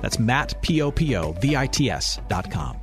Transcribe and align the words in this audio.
That's 0.00 0.18
Matt, 0.18 0.60
P-O-P-O-V-I-T-S 0.62 2.20
dot 2.28 2.50
com. 2.50 2.78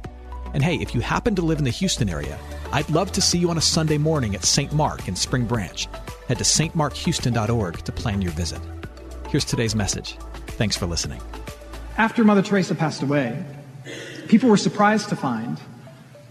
And 0.53 0.63
hey, 0.63 0.75
if 0.75 0.95
you 0.95 1.01
happen 1.01 1.35
to 1.35 1.41
live 1.41 1.59
in 1.59 1.65
the 1.65 1.69
Houston 1.71 2.09
area, 2.09 2.39
I'd 2.71 2.89
love 2.89 3.11
to 3.13 3.21
see 3.21 3.37
you 3.37 3.49
on 3.49 3.57
a 3.57 3.61
Sunday 3.61 3.97
morning 3.97 4.35
at 4.35 4.45
St. 4.45 4.71
Mark 4.71 5.07
in 5.07 5.15
Spring 5.15 5.45
Branch. 5.45 5.87
Head 6.27 6.37
to 6.37 6.43
stmarkhouston.org 6.43 7.83
to 7.83 7.91
plan 7.91 8.21
your 8.21 8.31
visit. 8.31 8.61
Here's 9.29 9.45
today's 9.45 9.75
message. 9.75 10.17
Thanks 10.47 10.77
for 10.77 10.85
listening. 10.85 11.21
After 11.97 12.23
Mother 12.23 12.41
Teresa 12.41 12.73
passed 12.73 13.03
away, 13.03 13.43
people 14.27 14.49
were 14.49 14.57
surprised 14.57 15.09
to 15.09 15.15
find 15.15 15.59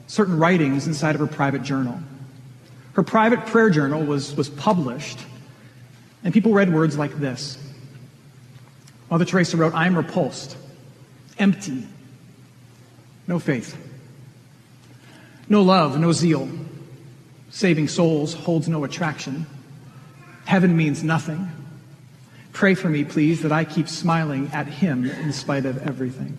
certain 0.07 0.39
writings 0.39 0.87
inside 0.87 1.15
of 1.15 1.21
her 1.21 1.27
private 1.27 1.63
journal. 1.63 1.99
Her 2.95 3.03
private 3.03 3.45
prayer 3.47 3.71
journal 3.71 4.05
was, 4.05 4.35
was 4.37 4.49
published, 4.49 5.19
and 6.23 6.33
people 6.33 6.53
read 6.53 6.73
words 6.73 6.97
like 6.97 7.19
this. 7.19 7.59
Mother 9.11 9.25
Teresa 9.25 9.57
wrote, 9.57 9.75
I 9.75 9.87
am 9.87 9.97
repulsed, 9.97 10.57
empty, 11.39 11.87
no 13.27 13.39
faith, 13.39 13.77
no 15.49 15.63
love, 15.63 15.99
no 15.99 16.13
zeal. 16.13 16.49
Saving 17.51 17.87
souls 17.87 18.35
holds 18.35 18.69
no 18.69 18.83
attraction. 18.83 19.47
Heaven 20.45 20.77
means 20.77 21.05
nothing. 21.05 21.51
Pray 22.53 22.75
for 22.75 22.89
me, 22.89 23.05
please, 23.05 23.43
that 23.43 23.53
I 23.53 23.65
keep 23.65 23.89
smiling 23.89 24.51
at 24.53 24.67
him 24.67 25.05
in 25.05 25.33
spite 25.33 25.67
of 25.67 25.87
everything. 25.87 26.37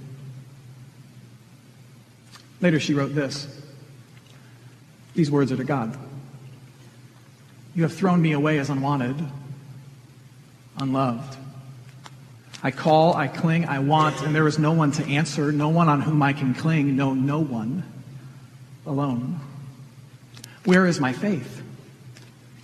Later, 2.61 2.79
she 2.79 2.93
wrote 2.93 3.13
this. 3.13 3.47
These 5.13 5.31
words 5.31 5.51
are 5.51 5.57
to 5.57 5.63
God. 5.63 5.97
You 7.75 7.83
have 7.83 7.93
thrown 7.93 8.21
me 8.21 8.31
away 8.31 8.57
as 8.59 8.69
unwanted, 8.69 9.15
unloved. 10.77 11.37
I 12.63 12.71
call, 12.71 13.15
I 13.15 13.27
cling, 13.27 13.65
I 13.65 13.79
want, 13.79 14.21
and 14.21 14.33
there 14.33 14.47
is 14.47 14.57
no 14.57 14.71
one 14.71 14.91
to 14.93 15.05
answer, 15.05 15.51
no 15.51 15.69
one 15.69 15.87
on 15.87 16.01
whom 16.01 16.23
I 16.23 16.33
can 16.33 16.53
cling, 16.53 16.95
no, 16.95 17.13
no 17.13 17.39
one 17.39 17.83
alone. 18.85 19.39
Where 20.63 20.85
is 20.85 20.99
my 20.99 21.13
faith? 21.13 21.61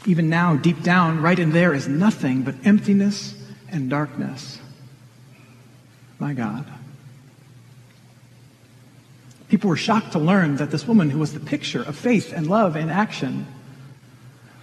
Even 0.06 0.30
now, 0.30 0.56
deep 0.56 0.82
down, 0.82 1.22
right 1.22 1.38
in 1.38 1.52
there 1.52 1.74
is 1.74 1.88
nothing 1.88 2.42
but 2.42 2.56
emptiness 2.64 3.36
and 3.70 3.90
darkness. 3.90 4.60
My 6.18 6.34
God. 6.34 6.66
People 9.50 9.70
were 9.70 9.78
shocked 9.78 10.14
to 10.14 10.20
learn 10.20 10.56
that 10.56 10.72
this 10.72 10.88
woman, 10.88 11.10
who 11.10 11.20
was 11.20 11.34
the 11.34 11.40
picture 11.40 11.84
of 11.84 11.96
faith 11.96 12.32
and 12.34 12.48
love 12.48 12.76
in 12.76 12.90
action, 12.90 13.46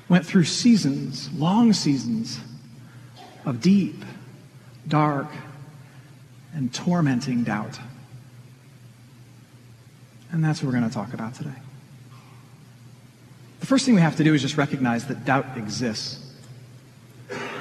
went 0.08 0.24
through 0.24 0.44
seasons, 0.44 1.30
long 1.34 1.72
seasons, 1.72 2.40
of 3.44 3.60
deep, 3.60 4.04
dark, 4.88 5.28
and 6.54 6.72
tormenting 6.72 7.44
doubt. 7.44 7.78
And 10.32 10.44
that's 10.44 10.62
what 10.62 10.66
we're 10.72 10.78
going 10.78 10.88
to 10.88 10.94
talk 10.94 11.14
about 11.14 11.34
today. 11.34 11.54
The 13.60 13.66
first 13.66 13.84
thing 13.84 13.94
we 13.94 14.00
have 14.00 14.16
to 14.16 14.24
do 14.24 14.34
is 14.34 14.42
just 14.42 14.56
recognize 14.56 15.06
that 15.06 15.24
doubt 15.24 15.56
exists. 15.56 16.24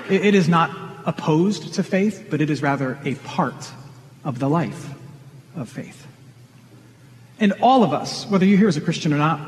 it, 0.10 0.26
it 0.26 0.36
is 0.36 0.48
not 0.48 0.72
opposed 1.06 1.76
to 1.76 1.84
faith, 1.84 2.28
but 2.30 2.42
it 2.42 2.50
is 2.50 2.62
rather 2.62 3.00
a 3.04 3.16
part 3.16 3.72
of 4.24 4.40
the 4.40 4.50
life 4.50 4.90
of 5.56 5.70
faith. 5.70 6.06
And 7.40 7.54
all 7.62 7.84
of 7.84 7.94
us, 7.94 8.26
whether 8.28 8.46
you're 8.46 8.58
here 8.58 8.68
as 8.68 8.78
a 8.78 8.82
Christian 8.82 9.14
or 9.14 9.18
not, 9.18 9.40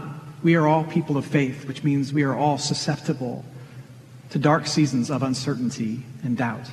we 0.41 0.55
are 0.55 0.67
all 0.67 0.85
people 0.85 1.17
of 1.17 1.25
faith, 1.25 1.67
which 1.67 1.83
means 1.83 2.13
we 2.13 2.23
are 2.23 2.35
all 2.35 2.57
susceptible 2.57 3.43
to 4.29 4.39
dark 4.39 4.67
seasons 4.67 5.09
of 5.09 5.23
uncertainty 5.23 6.03
and 6.23 6.37
doubt. 6.37 6.69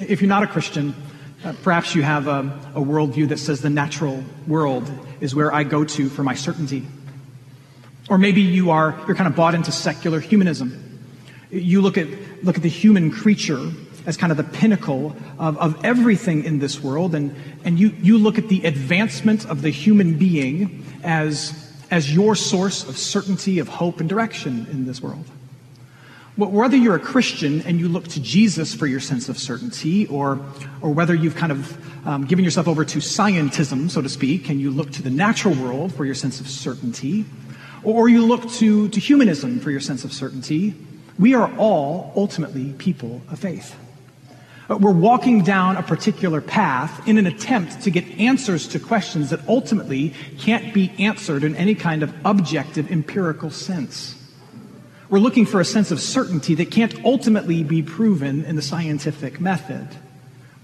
If 0.00 0.20
you're 0.20 0.28
not 0.28 0.42
a 0.42 0.46
Christian, 0.46 0.94
uh, 1.44 1.52
perhaps 1.62 1.94
you 1.94 2.02
have 2.02 2.26
a, 2.26 2.40
a 2.74 2.80
worldview 2.80 3.28
that 3.28 3.38
says 3.38 3.60
the 3.60 3.70
natural 3.70 4.24
world 4.46 4.90
is 5.20 5.34
where 5.34 5.52
I 5.52 5.62
go 5.64 5.84
to 5.84 6.08
for 6.08 6.22
my 6.22 6.34
certainty. 6.34 6.86
Or 8.08 8.18
maybe 8.18 8.42
you 8.42 8.70
are, 8.70 8.98
you're 9.06 9.16
kind 9.16 9.28
of 9.28 9.36
bought 9.36 9.54
into 9.54 9.72
secular 9.72 10.20
humanism. 10.20 11.00
You 11.50 11.80
look 11.80 11.96
at, 11.96 12.08
look 12.44 12.56
at 12.56 12.62
the 12.62 12.68
human 12.68 13.10
creature 13.10 13.70
as 14.06 14.16
kind 14.16 14.30
of 14.30 14.36
the 14.36 14.44
pinnacle 14.44 15.16
of, 15.38 15.56
of 15.58 15.84
everything 15.84 16.44
in 16.44 16.58
this 16.58 16.82
world, 16.82 17.14
and, 17.14 17.34
and 17.64 17.78
you, 17.78 17.94
you 18.02 18.18
look 18.18 18.36
at 18.36 18.48
the 18.48 18.64
advancement 18.64 19.46
of 19.46 19.62
the 19.62 19.70
human 19.70 20.18
being 20.18 20.84
as 21.02 21.64
as 21.90 22.12
your 22.12 22.34
source 22.34 22.82
of 22.88 22.98
certainty, 22.98 23.60
of 23.60 23.68
hope, 23.68 24.00
and 24.00 24.08
direction 24.08 24.66
in 24.72 24.84
this 24.84 25.00
world. 25.00 25.24
Whether 26.36 26.76
you're 26.76 26.96
a 26.96 27.00
Christian 27.00 27.62
and 27.62 27.78
you 27.78 27.88
look 27.88 28.08
to 28.08 28.20
Jesus 28.20 28.74
for 28.74 28.88
your 28.88 28.98
sense 28.98 29.28
of 29.28 29.38
certainty, 29.38 30.06
or, 30.08 30.40
or 30.80 30.90
whether 30.90 31.14
you've 31.14 31.36
kind 31.36 31.52
of 31.52 32.06
um, 32.08 32.26
given 32.26 32.44
yourself 32.44 32.66
over 32.66 32.84
to 32.84 32.98
scientism, 32.98 33.88
so 33.88 34.02
to 34.02 34.08
speak, 34.08 34.48
and 34.48 34.60
you 34.60 34.72
look 34.72 34.90
to 34.92 35.02
the 35.02 35.10
natural 35.10 35.54
world 35.54 35.94
for 35.94 36.04
your 36.04 36.16
sense 36.16 36.40
of 36.40 36.48
certainty, 36.48 37.24
or 37.84 38.08
you 38.08 38.26
look 38.26 38.50
to, 38.54 38.88
to 38.88 38.98
humanism 38.98 39.60
for 39.60 39.70
your 39.70 39.78
sense 39.78 40.02
of 40.02 40.12
certainty, 40.12 40.74
we 41.20 41.34
are 41.34 41.54
all 41.56 42.12
ultimately 42.16 42.72
people 42.72 43.22
of 43.30 43.38
faith. 43.38 43.76
Uh, 44.68 44.76
we're 44.76 44.90
walking 44.90 45.44
down 45.44 45.76
a 45.76 45.82
particular 45.82 46.40
path 46.40 47.06
in 47.06 47.16
an 47.16 47.26
attempt 47.26 47.82
to 47.82 47.90
get 47.90 48.04
answers 48.18 48.66
to 48.66 48.80
questions 48.80 49.30
that 49.30 49.46
ultimately 49.46 50.12
can't 50.38 50.74
be 50.74 50.90
answered 50.98 51.44
in 51.44 51.54
any 51.54 51.76
kind 51.76 52.02
of 52.02 52.12
objective 52.24 52.90
empirical 52.90 53.50
sense. 53.50 54.16
We're 55.14 55.20
looking 55.20 55.46
for 55.46 55.60
a 55.60 55.64
sense 55.64 55.92
of 55.92 56.00
certainty 56.00 56.56
that 56.56 56.72
can't 56.72 57.04
ultimately 57.04 57.62
be 57.62 57.84
proven 57.84 58.44
in 58.46 58.56
the 58.56 58.62
scientific 58.62 59.40
method. 59.40 59.86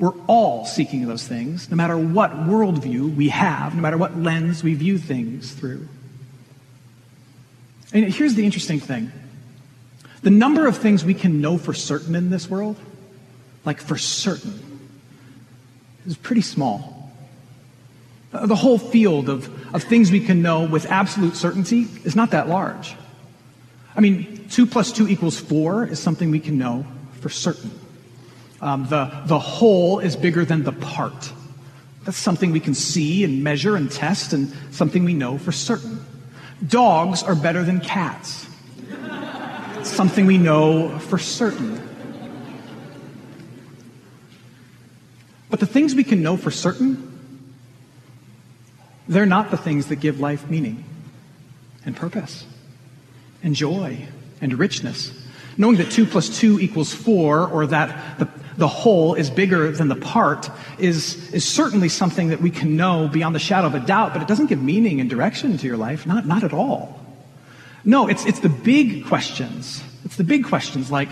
We're 0.01 0.19
all 0.27 0.67
seeking 0.67 1.07
those 1.07 1.25
things, 1.25 1.71
no 1.71 1.77
matter 1.77 1.97
what 1.97 2.33
worldview 2.33 3.15
we 3.15 3.29
have, 3.29 3.77
no 3.77 3.81
matter 3.81 3.97
what 3.97 4.19
lens 4.19 4.65
we 4.65 4.75
view 4.75 4.99
things 4.99 5.53
through. 5.53 5.87
And 7.93 8.13
here's 8.13 8.35
the 8.35 8.45
interesting 8.45 8.81
thing 8.81 9.13
the 10.23 10.31
number 10.31 10.67
of 10.67 10.79
things 10.79 11.05
we 11.05 11.15
can 11.15 11.41
know 11.41 11.57
for 11.57 11.73
certain 11.73 12.17
in 12.17 12.31
this 12.31 12.51
world 12.51 12.77
like 13.65 13.79
for 13.79 13.97
certain, 13.97 14.81
is 16.07 16.17
pretty 16.17 16.43
small. 16.43 17.13
The 18.33 18.57
whole 18.57 18.79
field 18.79 19.29
of, 19.29 19.49
of 19.73 19.85
things 19.85 20.11
we 20.11 20.19
can 20.19 20.43
know 20.43 20.65
with 20.65 20.87
absolute 20.87 21.37
certainty 21.37 21.87
is 22.05 22.17
not 22.17 22.33
that 22.33 22.49
large. 22.49 22.97
I 23.97 24.01
mean, 24.01 24.49
2 24.51 24.67
plus 24.67 24.93
2 24.93 25.09
equals 25.09 25.39
4 25.39 25.87
is 25.87 25.99
something 25.99 26.31
we 26.31 26.41
can 26.41 26.59
know 26.59 26.87
for 27.21 27.29
certain. 27.29 27.71
Um, 28.61 28.87
the, 28.89 29.11
the 29.27 29.39
whole 29.39 29.99
is 30.01 30.17
bigger 30.17 30.45
than 30.45 30.63
the 30.63 30.73
part. 30.73 31.33
That's 32.05 32.17
something 32.17 32.53
we 32.53 32.61
can 32.61 32.75
see 32.75 33.25
and 33.25 33.43
measure 33.43 33.77
and 33.77 33.91
test 33.91 34.33
and 34.33 34.53
something 34.71 35.05
we 35.05 35.15
know 35.15 35.39
for 35.39 35.53
certain. 35.53 36.05
Dogs 36.67 37.23
are 37.23 37.35
better 37.35 37.63
than 37.63 37.81
cats. 37.81 38.47
something 39.83 40.27
we 40.27 40.39
know 40.39 40.99
for 40.99 41.19
certain. 41.19 41.81
But 45.49 45.59
the 45.59 45.67
things 45.67 45.95
we 45.95 46.05
can 46.05 46.23
know 46.23 46.37
for 46.37 46.51
certain, 46.51 47.09
they're 49.09 49.27
not 49.27 49.51
the 49.51 49.57
things 49.57 49.87
that 49.87 49.97
give 49.97 50.21
life 50.21 50.49
meaning 50.49 50.85
and 51.85 51.97
purpose 51.97 52.47
and 53.43 53.55
joy 53.55 54.07
and 54.41 54.59
richness. 54.59 55.13
Knowing 55.57 55.77
that 55.77 55.91
2 55.91 56.07
plus 56.07 56.39
2 56.39 56.61
equals 56.61 56.95
4 56.95 57.49
or 57.49 57.67
that 57.67 58.19
the, 58.19 58.29
the 58.57 58.69
whole 58.69 59.15
is 59.15 59.31
bigger 59.31 59.71
than 59.73 59.89
the 59.89 59.97
part 59.97 60.51
is, 60.79 61.33
is 61.33 61.47
certainly 61.47 61.89
something 61.89 62.29
that 62.29 62.41
we 62.41 62.51
can 62.51 62.77
know 62.77 63.09
beyond 63.09 63.35
the 63.35 63.41
shadow 63.41 63.67
of 63.67 63.75
a 63.75 63.81
doubt, 63.81 64.13
but 64.13 64.23
it 64.23 64.29
doesn't 64.29 64.47
give 64.47 64.63
meaning 64.63 65.01
and 65.01 65.11
direction 65.11 65.59
to 65.59 65.67
your 65.67 65.77
life. 65.77 66.07
Not, 66.07 66.27
not 66.27 66.45
at 66.45 66.53
all. 66.53 67.05
No, 67.85 68.09
it's, 68.09 68.25
it's 68.27 68.41
the 68.41 68.49
big 68.49 69.07
questions. 69.07 69.83
It's 70.05 70.17
the 70.17 70.25
big 70.25 70.45
questions 70.45 70.91
like, 70.91 71.09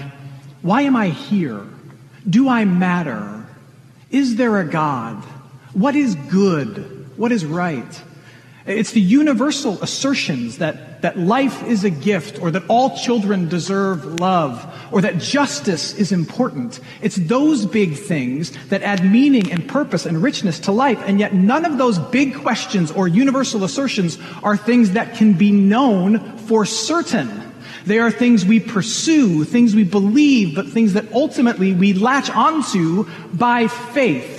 why 0.62 0.82
am 0.82 0.96
I 0.96 1.08
here? 1.08 1.64
Do 2.28 2.48
I 2.48 2.64
matter? 2.64 3.46
Is 4.10 4.36
there 4.36 4.58
a 4.58 4.64
God? 4.64 5.22
What 5.72 5.94
is 5.94 6.14
good? 6.14 7.16
What 7.16 7.32
is 7.32 7.44
right? 7.44 8.02
It's 8.66 8.92
the 8.92 9.00
universal 9.00 9.82
assertions 9.82 10.58
that, 10.58 10.76
that 11.00 11.18
life 11.18 11.62
is 11.64 11.84
a 11.84 11.90
gift 11.90 12.40
or 12.40 12.50
that 12.50 12.64
all 12.68 12.96
children 12.96 13.48
deserve 13.48 14.20
love 14.20 14.64
or 14.90 15.00
that 15.02 15.18
justice 15.18 15.94
is 15.94 16.12
important. 16.12 16.80
It's 17.02 17.16
those 17.16 17.66
big 17.66 17.94
things 17.94 18.52
that 18.68 18.82
add 18.82 19.04
meaning 19.04 19.52
and 19.52 19.68
purpose 19.68 20.06
and 20.06 20.22
richness 20.22 20.60
to 20.60 20.72
life. 20.72 21.00
And 21.06 21.20
yet 21.20 21.34
none 21.34 21.64
of 21.64 21.78
those 21.78 21.98
big 21.98 22.34
questions 22.36 22.90
or 22.90 23.08
universal 23.08 23.64
assertions 23.64 24.18
are 24.42 24.56
things 24.56 24.92
that 24.92 25.14
can 25.14 25.34
be 25.34 25.52
known 25.52 26.38
for 26.38 26.64
certain. 26.64 27.52
They 27.86 27.98
are 27.98 28.10
things 28.10 28.44
we 28.44 28.60
pursue, 28.60 29.44
things 29.44 29.74
we 29.74 29.84
believe, 29.84 30.54
but 30.54 30.68
things 30.68 30.92
that 30.94 31.10
ultimately 31.12 31.72
we 31.72 31.94
latch 31.94 32.30
onto 32.30 33.08
by 33.32 33.68
faith. 33.68 34.37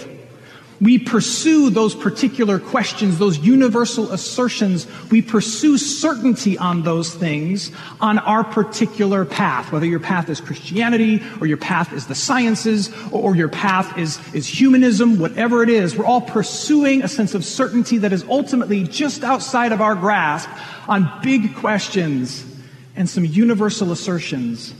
We 0.81 0.97
pursue 0.97 1.69
those 1.69 1.93
particular 1.93 2.57
questions, 2.57 3.19
those 3.19 3.37
universal 3.37 4.11
assertions. 4.13 4.87
We 5.11 5.21
pursue 5.21 5.77
certainty 5.77 6.57
on 6.57 6.83
those 6.83 7.13
things 7.13 7.71
on 7.99 8.17
our 8.19 8.45
particular 8.45 9.25
path, 9.25 9.73
whether 9.73 9.85
your 9.85 9.99
path 9.99 10.29
is 10.29 10.39
Christianity 10.39 11.21
or 11.41 11.47
your 11.47 11.57
path 11.57 11.91
is 11.91 12.07
the 12.07 12.15
sciences 12.15 12.93
or 13.11 13.35
your 13.35 13.49
path 13.49 13.97
is, 13.97 14.19
is 14.33 14.47
humanism, 14.47 15.19
whatever 15.19 15.63
it 15.63 15.69
is. 15.69 15.97
We're 15.97 16.05
all 16.05 16.21
pursuing 16.21 17.03
a 17.03 17.09
sense 17.09 17.33
of 17.33 17.43
certainty 17.43 17.97
that 17.97 18.13
is 18.13 18.23
ultimately 18.29 18.85
just 18.85 19.23
outside 19.23 19.73
of 19.73 19.81
our 19.81 19.95
grasp 19.95 20.49
on 20.87 21.11
big 21.21 21.55
questions 21.55 22.45
and 22.95 23.09
some 23.09 23.25
universal 23.25 23.91
assertions 23.91 24.73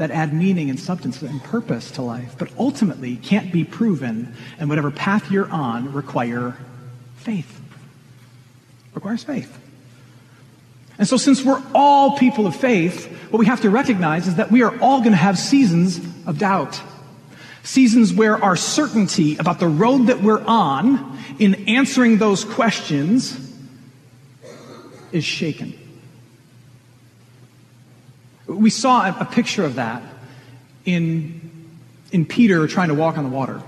that 0.00 0.10
add 0.10 0.32
meaning 0.32 0.70
and 0.70 0.80
substance 0.80 1.20
and 1.20 1.44
purpose 1.44 1.90
to 1.90 2.00
life, 2.00 2.34
but 2.38 2.48
ultimately 2.58 3.16
can't 3.16 3.52
be 3.52 3.64
proven, 3.64 4.34
and 4.58 4.66
whatever 4.70 4.90
path 4.90 5.30
you're 5.30 5.50
on 5.50 5.92
require 5.92 6.56
faith. 7.16 7.60
Requires 8.94 9.22
faith. 9.22 9.58
And 10.96 11.06
so, 11.06 11.18
since 11.18 11.44
we're 11.44 11.62
all 11.74 12.16
people 12.16 12.46
of 12.46 12.56
faith, 12.56 13.12
what 13.30 13.38
we 13.38 13.44
have 13.44 13.60
to 13.60 13.68
recognize 13.68 14.26
is 14.26 14.36
that 14.36 14.50
we 14.50 14.62
are 14.62 14.74
all 14.80 15.00
going 15.00 15.12
to 15.12 15.18
have 15.18 15.38
seasons 15.38 15.98
of 16.26 16.38
doubt. 16.38 16.80
Seasons 17.62 18.10
where 18.10 18.42
our 18.42 18.56
certainty 18.56 19.36
about 19.36 19.60
the 19.60 19.68
road 19.68 20.06
that 20.06 20.22
we're 20.22 20.42
on 20.46 21.18
in 21.38 21.68
answering 21.68 22.16
those 22.16 22.42
questions 22.46 23.38
is 25.12 25.24
shaken. 25.24 25.78
We 28.50 28.70
saw 28.70 29.08
a, 29.08 29.24
picture 29.24 29.64
of 29.64 29.76
that 29.76 30.02
in, 30.84 31.40
in 32.10 32.26
Peter 32.26 32.66
trying 32.66 32.88
to 32.88 32.94
walk 32.94 33.16
on 33.16 33.24
the 33.24 33.30
water. 33.30 33.62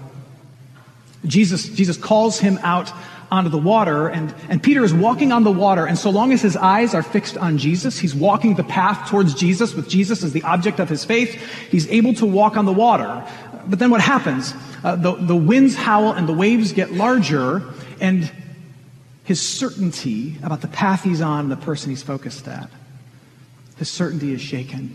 Jesus, 1.24 1.68
Jesus 1.68 1.96
calls 1.96 2.40
him 2.40 2.58
out 2.62 2.92
onto 3.30 3.48
the 3.48 3.58
water, 3.58 4.08
and, 4.08 4.34
and 4.48 4.60
Peter 4.60 4.84
is 4.84 4.92
walking 4.92 5.30
on 5.30 5.44
the 5.44 5.52
water, 5.52 5.86
and 5.86 5.96
so 5.96 6.10
long 6.10 6.32
as 6.32 6.42
his 6.42 6.56
eyes 6.56 6.94
are 6.94 7.02
fixed 7.02 7.38
on 7.38 7.58
Jesus, 7.58 7.98
he's 7.98 8.14
walking 8.14 8.56
the 8.56 8.64
path 8.64 9.08
towards 9.08 9.34
Jesus 9.34 9.72
with 9.72 9.88
Jesus 9.88 10.24
as 10.24 10.32
the 10.32 10.42
object 10.42 10.80
of 10.80 10.88
his 10.88 11.04
faith, 11.04 11.40
he's 11.70 11.88
able 11.88 12.12
to 12.14 12.26
walk 12.26 12.56
on 12.56 12.66
the 12.66 12.72
water. 12.72 13.24
But 13.66 13.78
then 13.78 13.90
what 13.90 14.00
happens? 14.00 14.52
Uh, 14.82 14.96
the, 14.96 15.14
the 15.14 15.36
winds 15.36 15.76
howl 15.76 16.12
and 16.12 16.28
the 16.28 16.34
waves 16.34 16.72
get 16.72 16.92
larger, 16.92 17.62
and 18.00 18.30
his 19.24 19.40
certainty 19.40 20.36
about 20.42 20.60
the 20.60 20.68
path 20.68 21.04
he's 21.04 21.20
on, 21.20 21.44
and 21.44 21.52
the 21.52 21.56
person 21.56 21.90
he's 21.90 22.02
focused 22.02 22.48
at, 22.48 22.68
his 23.82 23.90
certainty 23.90 24.32
is 24.32 24.40
shaken. 24.40 24.94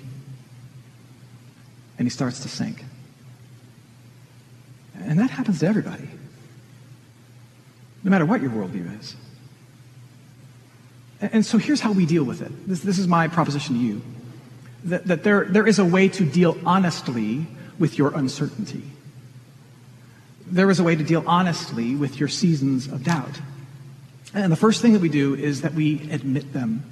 And 1.99 2.05
he 2.05 2.09
starts 2.09 2.39
to 2.43 2.47
sink. 2.47 2.85
And 5.01 5.19
that 5.19 5.29
happens 5.29 5.59
to 5.59 5.67
everybody, 5.67 6.07
no 8.01 8.09
matter 8.09 8.25
what 8.25 8.41
your 8.41 8.49
worldview 8.49 8.97
is. 8.97 9.17
And 11.19 11.45
so 11.45 11.57
here's 11.57 11.81
how 11.81 11.91
we 11.91 12.05
deal 12.05 12.23
with 12.23 12.41
it. 12.41 12.65
This, 12.65 12.79
this 12.79 12.97
is 12.97 13.09
my 13.09 13.27
proposition 13.27 13.75
to 13.75 13.81
you 13.81 14.01
that, 14.85 15.05
that 15.07 15.23
there, 15.23 15.43
there 15.43 15.67
is 15.67 15.79
a 15.79 15.85
way 15.85 16.07
to 16.07 16.23
deal 16.23 16.57
honestly 16.65 17.45
with 17.77 17.97
your 17.97 18.15
uncertainty. 18.15 18.83
There 20.45 20.69
is 20.69 20.79
a 20.79 20.83
way 20.85 20.95
to 20.95 21.03
deal 21.03 21.25
honestly 21.27 21.93
with 21.93 22.21
your 22.21 22.29
seasons 22.29 22.87
of 22.87 23.03
doubt. 23.03 23.41
And 24.33 24.49
the 24.49 24.55
first 24.55 24.81
thing 24.81 24.93
that 24.93 25.01
we 25.01 25.09
do 25.09 25.35
is 25.35 25.59
that 25.63 25.73
we 25.73 26.09
admit 26.09 26.53
them 26.53 26.85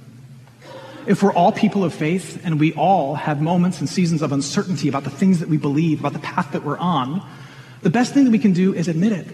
if 1.06 1.22
we're 1.22 1.32
all 1.32 1.52
people 1.52 1.84
of 1.84 1.94
faith 1.94 2.40
and 2.44 2.58
we 2.58 2.72
all 2.74 3.14
have 3.14 3.40
moments 3.40 3.80
and 3.80 3.88
seasons 3.88 4.22
of 4.22 4.32
uncertainty 4.32 4.88
about 4.88 5.04
the 5.04 5.10
things 5.10 5.40
that 5.40 5.48
we 5.48 5.56
believe, 5.56 6.00
about 6.00 6.12
the 6.12 6.18
path 6.18 6.52
that 6.52 6.64
we're 6.64 6.78
on, 6.78 7.26
the 7.82 7.90
best 7.90 8.12
thing 8.12 8.24
that 8.24 8.30
we 8.30 8.38
can 8.38 8.52
do 8.52 8.74
is 8.74 8.88
admit 8.88 9.12
it. 9.12 9.26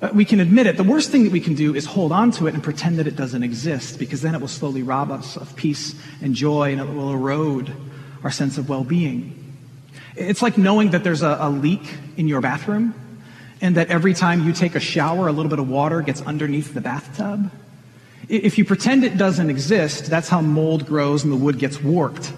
Uh, 0.00 0.10
we 0.12 0.24
can 0.24 0.40
admit 0.40 0.66
it. 0.66 0.76
The 0.76 0.84
worst 0.84 1.10
thing 1.10 1.24
that 1.24 1.32
we 1.32 1.40
can 1.40 1.54
do 1.54 1.74
is 1.74 1.84
hold 1.84 2.12
on 2.12 2.30
to 2.32 2.46
it 2.46 2.54
and 2.54 2.62
pretend 2.62 2.98
that 2.98 3.06
it 3.06 3.16
doesn't 3.16 3.42
exist 3.42 3.98
because 3.98 4.22
then 4.22 4.34
it 4.34 4.40
will 4.40 4.48
slowly 4.48 4.82
rob 4.82 5.10
us 5.10 5.36
of 5.36 5.54
peace 5.56 5.94
and 6.22 6.34
joy 6.34 6.72
and 6.72 6.80
it 6.80 6.88
will 6.88 7.12
erode 7.12 7.72
our 8.22 8.30
sense 8.30 8.58
of 8.58 8.68
well 8.68 8.84
being. 8.84 9.56
It's 10.16 10.42
like 10.42 10.58
knowing 10.58 10.90
that 10.90 11.04
there's 11.04 11.22
a, 11.22 11.36
a 11.40 11.50
leak 11.50 11.82
in 12.16 12.28
your 12.28 12.40
bathroom 12.40 12.94
and 13.60 13.76
that 13.76 13.88
every 13.88 14.14
time 14.14 14.46
you 14.46 14.52
take 14.52 14.74
a 14.74 14.80
shower, 14.80 15.28
a 15.28 15.32
little 15.32 15.50
bit 15.50 15.58
of 15.58 15.68
water 15.68 16.00
gets 16.00 16.20
underneath 16.22 16.74
the 16.74 16.80
bathtub. 16.80 17.50
If 18.28 18.58
you 18.58 18.64
pretend 18.64 19.04
it 19.04 19.16
doesn't 19.16 19.48
exist, 19.48 20.06
that's 20.06 20.28
how 20.28 20.42
mold 20.42 20.86
grows 20.86 21.24
and 21.24 21.32
the 21.32 21.36
wood 21.36 21.58
gets 21.58 21.82
warped. 21.82 22.32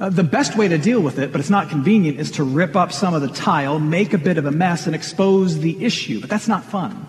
Uh, 0.00 0.08
the 0.08 0.24
best 0.24 0.56
way 0.56 0.66
to 0.66 0.78
deal 0.78 1.00
with 1.00 1.18
it, 1.18 1.30
but 1.30 1.40
it's 1.40 1.50
not 1.50 1.68
convenient, 1.68 2.18
is 2.18 2.30
to 2.32 2.44
rip 2.44 2.74
up 2.74 2.90
some 2.90 3.14
of 3.14 3.20
the 3.20 3.28
tile, 3.28 3.78
make 3.78 4.12
a 4.12 4.18
bit 4.18 4.38
of 4.38 4.46
a 4.46 4.50
mess, 4.50 4.86
and 4.86 4.94
expose 4.94 5.58
the 5.58 5.84
issue. 5.84 6.20
But 6.20 6.30
that's 6.30 6.48
not 6.48 6.64
fun. 6.64 7.06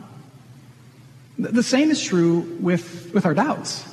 The 1.39 1.63
same 1.63 1.89
is 1.89 2.03
true 2.03 2.57
with, 2.59 3.11
with 3.13 3.25
our 3.25 3.33
doubts. 3.33 3.85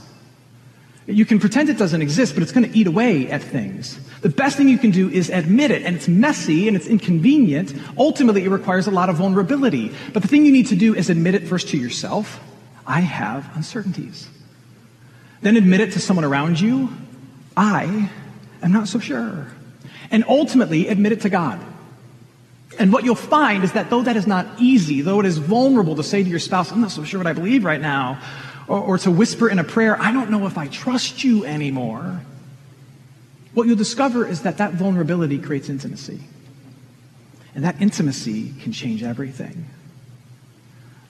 You 1.07 1.25
can 1.25 1.41
pretend 1.41 1.69
it 1.69 1.79
doesn't 1.79 2.03
exist, 2.03 2.35
but 2.35 2.43
it's 2.43 2.53
going 2.53 2.71
to 2.71 2.79
eat 2.79 2.87
away 2.87 3.31
at 3.31 3.43
things. 3.43 3.99
The 4.21 4.29
best 4.29 4.57
thing 4.57 4.69
you 4.69 4.79
can 4.79 4.91
do 4.91 5.09
is 5.09 5.31
admit 5.31 5.71
it, 5.71 5.83
and 5.83 5.97
it's 5.97 6.07
messy 6.07 6.69
and 6.69 6.77
it's 6.77 6.87
inconvenient. 6.87 7.75
Ultimately, 7.97 8.45
it 8.45 8.51
requires 8.51 8.87
a 8.87 8.93
lot 8.93 9.09
of 9.09 9.17
vulnerability. 9.17 9.93
But 10.13 10.23
the 10.23 10.29
thing 10.29 10.45
you 10.45 10.53
need 10.53 10.69
to 10.69 10.77
do 10.77 10.95
is 10.95 11.09
admit 11.09 11.35
it 11.35 11.49
first 11.49 11.69
to 11.69 11.79
yourself 11.79 12.41
I 12.93 13.01
have 13.01 13.49
uncertainties. 13.57 14.29
Then 15.41 15.57
admit 15.57 15.81
it 15.81 15.93
to 15.93 15.99
someone 15.99 16.27
around 16.27 16.61
you. 16.61 16.91
I 17.57 18.11
am 18.63 18.71
not 18.71 18.87
so 18.87 18.99
sure. 18.99 19.47
And 20.11 20.25
ultimately 20.29 20.89
admit 20.89 21.13
it 21.13 21.23
to 21.23 21.31
God. 21.31 21.59
And 22.79 22.93
what 22.93 23.03
you'll 23.05 23.15
find 23.15 23.65
is 23.65 23.73
that 23.73 23.89
though 23.89 24.03
that 24.03 24.19
is 24.19 24.27
not 24.27 24.47
easy, 24.59 25.01
though 25.01 25.21
it 25.21 25.27
is 25.27 25.39
vulnerable 25.39 25.97
to 25.97 26.03
say 26.03 26.23
to 26.23 26.29
your 26.29 26.39
spouse, 26.39 26.71
I'm 26.71 26.83
not 26.83 26.91
so 26.91 27.03
sure 27.03 27.19
what 27.19 27.27
I 27.27 27.33
believe 27.33 27.65
right 27.65 27.81
now, 27.81 28.21
or, 28.69 28.79
or 28.79 28.99
to 28.99 29.11
whisper 29.11 29.49
in 29.49 29.59
a 29.59 29.65
prayer, 29.65 29.99
I 29.99 30.13
don't 30.13 30.31
know 30.31 30.47
if 30.47 30.59
I 30.59 30.69
trust 30.69 31.25
you 31.25 31.47
anymore, 31.47 32.21
what 33.55 33.67
you'll 33.67 33.77
discover 33.77 34.27
is 34.27 34.43
that 34.43 34.59
that 34.59 34.75
vulnerability 34.75 35.39
creates 35.39 35.71
intimacy. 35.71 36.21
And 37.55 37.65
that 37.65 37.81
intimacy 37.81 38.53
can 38.61 38.73
change 38.73 39.03
everything. 39.03 39.65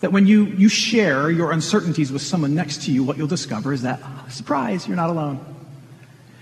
That 0.03 0.13
when 0.13 0.27
you, 0.27 0.45
you 0.45 0.69
share 0.69 1.31
your 1.31 1.51
uncertainties 1.51 2.13
with 2.13 2.23
someone 2.23 2.55
next 2.55 2.83
to 2.83 2.93
you, 2.93 3.03
what 3.03 3.17
you'll 3.17 3.27
discover 3.27 3.73
is 3.73 3.83
that, 3.83 4.01
oh, 4.05 4.27
surprise, 4.29 4.87
you're 4.87 4.97
not 4.97 5.11
alone. 5.11 5.43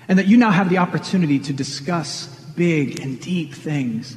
And 0.09 0.19
that 0.19 0.27
you 0.27 0.37
now 0.37 0.51
have 0.51 0.69
the 0.69 0.79
opportunity 0.79 1.39
to 1.39 1.53
discuss 1.53 2.27
big 2.57 3.01
and 3.01 3.21
deep 3.21 3.55
things, 3.55 4.17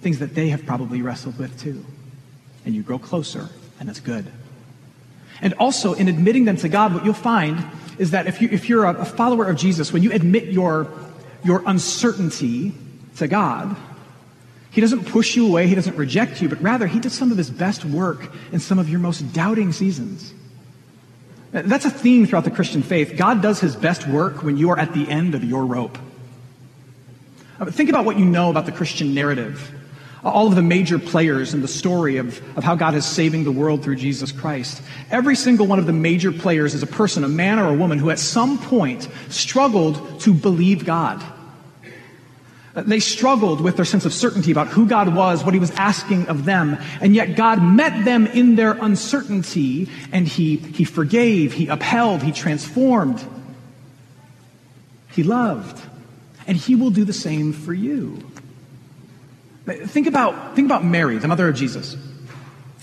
things 0.00 0.20
that 0.20 0.34
they 0.34 0.50
have 0.50 0.64
probably 0.64 1.02
wrestled 1.02 1.38
with 1.38 1.60
too. 1.60 1.84
And 2.64 2.74
you 2.74 2.82
grow 2.82 2.98
closer, 2.98 3.48
and 3.80 3.90
it's 3.90 4.00
good. 4.00 4.24
And 5.42 5.54
also, 5.54 5.94
in 5.94 6.06
admitting 6.06 6.44
them 6.44 6.56
to 6.58 6.68
God, 6.68 6.94
what 6.94 7.04
you'll 7.04 7.14
find 7.14 7.64
is 7.98 8.12
that 8.12 8.28
if, 8.28 8.40
you, 8.40 8.48
if 8.52 8.68
you're 8.68 8.84
a, 8.84 9.00
a 9.00 9.04
follower 9.04 9.46
of 9.46 9.56
Jesus, 9.56 9.92
when 9.92 10.04
you 10.04 10.12
admit 10.12 10.44
your, 10.44 10.86
your 11.42 11.62
uncertainty, 11.66 12.72
to 13.20 13.28
God. 13.28 13.76
He 14.70 14.80
doesn't 14.80 15.06
push 15.06 15.36
you 15.36 15.46
away, 15.46 15.66
He 15.66 15.74
doesn't 15.74 15.96
reject 15.96 16.40
you, 16.40 16.48
but 16.48 16.62
rather 16.62 16.86
He 16.86 17.00
does 17.00 17.12
some 17.12 17.32
of 17.32 17.38
His 17.38 17.50
best 17.50 17.84
work 17.84 18.30
in 18.52 18.60
some 18.60 18.78
of 18.78 18.88
your 18.88 19.00
most 19.00 19.32
doubting 19.32 19.72
seasons. 19.72 20.32
That's 21.52 21.84
a 21.84 21.90
theme 21.90 22.26
throughout 22.26 22.44
the 22.44 22.50
Christian 22.50 22.82
faith. 22.82 23.16
God 23.16 23.42
does 23.42 23.60
His 23.60 23.74
best 23.74 24.06
work 24.06 24.44
when 24.44 24.56
you 24.56 24.70
are 24.70 24.78
at 24.78 24.94
the 24.94 25.08
end 25.08 25.34
of 25.34 25.42
your 25.42 25.66
rope. 25.66 25.98
Uh, 27.58 27.66
think 27.66 27.90
about 27.90 28.04
what 28.04 28.18
you 28.18 28.24
know 28.24 28.50
about 28.50 28.66
the 28.66 28.72
Christian 28.72 29.12
narrative. 29.12 29.74
All 30.22 30.46
of 30.46 30.54
the 30.54 30.62
major 30.62 30.98
players 30.98 31.54
in 31.54 31.62
the 31.62 31.68
story 31.68 32.18
of, 32.18 32.40
of 32.56 32.62
how 32.62 32.74
God 32.74 32.94
is 32.94 33.04
saving 33.04 33.44
the 33.44 33.52
world 33.52 33.82
through 33.82 33.96
Jesus 33.96 34.30
Christ. 34.32 34.82
Every 35.10 35.34
single 35.34 35.66
one 35.66 35.78
of 35.78 35.86
the 35.86 35.92
major 35.92 36.30
players 36.30 36.74
is 36.74 36.82
a 36.82 36.86
person, 36.86 37.24
a 37.24 37.28
man 37.28 37.58
or 37.58 37.68
a 37.68 37.74
woman, 37.74 37.98
who 37.98 38.10
at 38.10 38.18
some 38.18 38.58
point 38.58 39.08
struggled 39.28 40.20
to 40.20 40.34
believe 40.34 40.84
God. 40.84 41.24
They 42.86 43.00
struggled 43.00 43.60
with 43.60 43.76
their 43.76 43.84
sense 43.84 44.04
of 44.04 44.12
certainty 44.12 44.50
about 44.50 44.68
who 44.68 44.86
God 44.86 45.14
was, 45.14 45.44
what 45.44 45.54
He 45.54 45.60
was 45.60 45.70
asking 45.72 46.28
of 46.28 46.44
them, 46.44 46.78
and 47.00 47.14
yet 47.14 47.36
God 47.36 47.62
met 47.62 48.04
them 48.04 48.26
in 48.26 48.54
their 48.54 48.72
uncertainty, 48.72 49.88
and 50.12 50.26
He, 50.26 50.56
he 50.56 50.84
forgave, 50.84 51.52
He 51.52 51.66
upheld, 51.68 52.22
He 52.22 52.32
transformed, 52.32 53.24
He 55.10 55.22
loved, 55.22 55.80
and 56.46 56.56
He 56.56 56.74
will 56.74 56.90
do 56.90 57.04
the 57.04 57.12
same 57.12 57.52
for 57.52 57.74
you. 57.74 58.22
Think 59.66 60.06
about, 60.06 60.56
think 60.56 60.66
about 60.66 60.84
Mary, 60.84 61.18
the 61.18 61.28
mother 61.28 61.48
of 61.48 61.54
Jesus. 61.54 61.96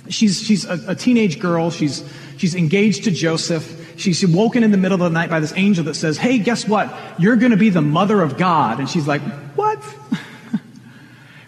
She's, 0.09 0.41
she's 0.41 0.65
a, 0.65 0.91
a 0.91 0.95
teenage 0.95 1.39
girl, 1.39 1.71
she's, 1.71 2.03
she's 2.37 2.55
engaged 2.55 3.05
to 3.05 3.11
Joseph, 3.11 3.95
she's 3.97 4.25
woken 4.25 4.63
in 4.63 4.71
the 4.71 4.77
middle 4.77 4.95
of 4.95 5.11
the 5.11 5.17
night 5.17 5.29
by 5.29 5.39
this 5.39 5.53
angel 5.55 5.83
that 5.85 5.95
says, 5.95 6.17
Hey, 6.17 6.39
guess 6.39 6.67
what? 6.67 6.95
You're 7.19 7.35
going 7.35 7.51
to 7.51 7.57
be 7.57 7.69
the 7.69 7.81
mother 7.81 8.21
of 8.21 8.37
God. 8.37 8.79
And 8.79 8.89
she's 8.89 9.07
like? 9.07 9.21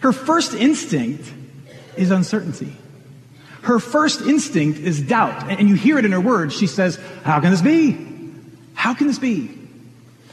Her 0.00 0.12
first 0.12 0.54
instinct 0.54 1.32
is 1.96 2.10
uncertainty. 2.10 2.72
Her 3.62 3.78
first 3.78 4.22
instinct 4.22 4.78
is 4.78 5.00
doubt. 5.00 5.50
And 5.50 5.68
you 5.68 5.74
hear 5.74 5.98
it 5.98 6.04
in 6.04 6.12
her 6.12 6.20
words. 6.20 6.54
She 6.54 6.66
says, 6.66 6.98
How 7.22 7.40
can 7.40 7.50
this 7.50 7.62
be? 7.62 8.06
How 8.74 8.94
can 8.94 9.06
this 9.06 9.18
be? 9.18 9.50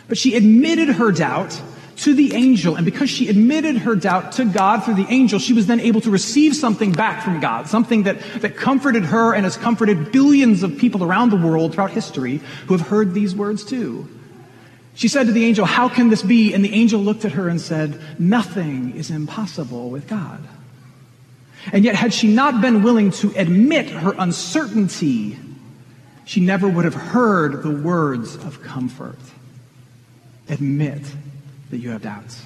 But 0.08 0.18
she 0.18 0.36
admitted 0.36 0.88
her 0.90 1.12
doubt 1.12 1.62
to 1.98 2.14
the 2.14 2.34
angel. 2.34 2.76
And 2.76 2.86
because 2.86 3.10
she 3.10 3.28
admitted 3.28 3.78
her 3.80 3.96
doubt 3.96 4.34
to 4.34 4.46
God 4.46 4.84
through 4.84 4.94
the 4.94 5.08
angel, 5.10 5.40
she 5.40 5.54
was 5.54 5.68
then 5.68 5.80
able 5.80 6.00
to 6.02 6.12
receive 6.12 6.56
something 6.56 6.92
back 6.92 7.24
from 7.24 7.40
God, 7.40 7.68
something 7.68 8.04
that, 8.04 8.22
that 8.42 8.56
comforted 8.56 9.04
her 9.06 9.34
and 9.34 9.44
has 9.44 9.58
comforted 9.58 10.12
billions 10.12 10.64
of 10.64 10.78
people 10.78 11.04
around 11.04 11.32
the 11.32 11.38
world 11.38 11.74
throughout 11.74 11.92
history 11.92 12.38
who 12.68 12.78
have 12.78 12.88
heard 12.88 13.14
these 13.14 13.36
words 13.36 13.66
too. 13.66 14.08
She 14.98 15.08
said 15.08 15.28
to 15.28 15.32
the 15.32 15.46
angel, 15.46 15.64
How 15.64 15.90
can 15.90 16.10
this 16.10 16.24
be? 16.24 16.56
And 16.56 16.66
the 16.66 16.74
angel 16.74 17.00
looked 17.00 17.24
at 17.24 17.34
her 17.34 17.48
and 17.48 17.62
said, 17.62 18.02
Nothing 18.18 18.96
is 18.96 19.12
impossible 19.12 19.92
with 19.92 20.08
God. 20.08 20.42
And 21.72 21.86
yet, 21.86 21.94
had 21.94 22.12
she 22.12 22.34
not 22.34 22.62
been 22.62 22.82
willing 22.82 23.12
to 23.12 23.32
admit 23.36 23.90
her 23.92 24.16
uncertainty, 24.18 25.38
she 26.26 26.42
never 26.42 26.68
would 26.68 26.84
have 26.84 26.96
heard 26.96 27.62
the 27.62 27.70
words 27.70 28.38
of 28.38 28.64
comfort. 28.64 29.20
Admit 30.50 31.04
that 31.70 31.78
you 31.78 31.92
have 31.92 32.02
doubts. 32.02 32.44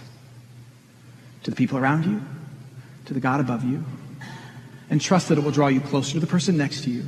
To 1.44 1.52
the 1.52 1.56
people 1.56 1.78
around 1.78 2.06
you, 2.06 2.22
to 3.06 3.14
the 3.14 3.22
God 3.22 3.40
above 3.40 3.64
you, 3.64 3.86
and 4.90 5.00
trust 5.00 5.30
that 5.30 5.38
it 5.38 5.44
will 5.46 5.52
draw 5.52 5.68
you 5.68 5.80
closer 5.80 6.14
to 6.14 6.20
the 6.20 6.28
person 6.28 6.58
next 6.58 6.84
to 6.84 6.90
you, 6.90 7.06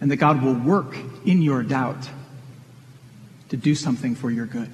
and 0.00 0.10
that 0.10 0.16
God 0.16 0.42
will 0.42 0.54
work 0.54 0.96
in 1.26 1.42
your 1.42 1.62
doubt 1.62 2.08
to 3.48 3.56
do 3.56 3.74
something 3.74 4.14
for 4.14 4.30
your 4.30 4.46
good. 4.46 4.70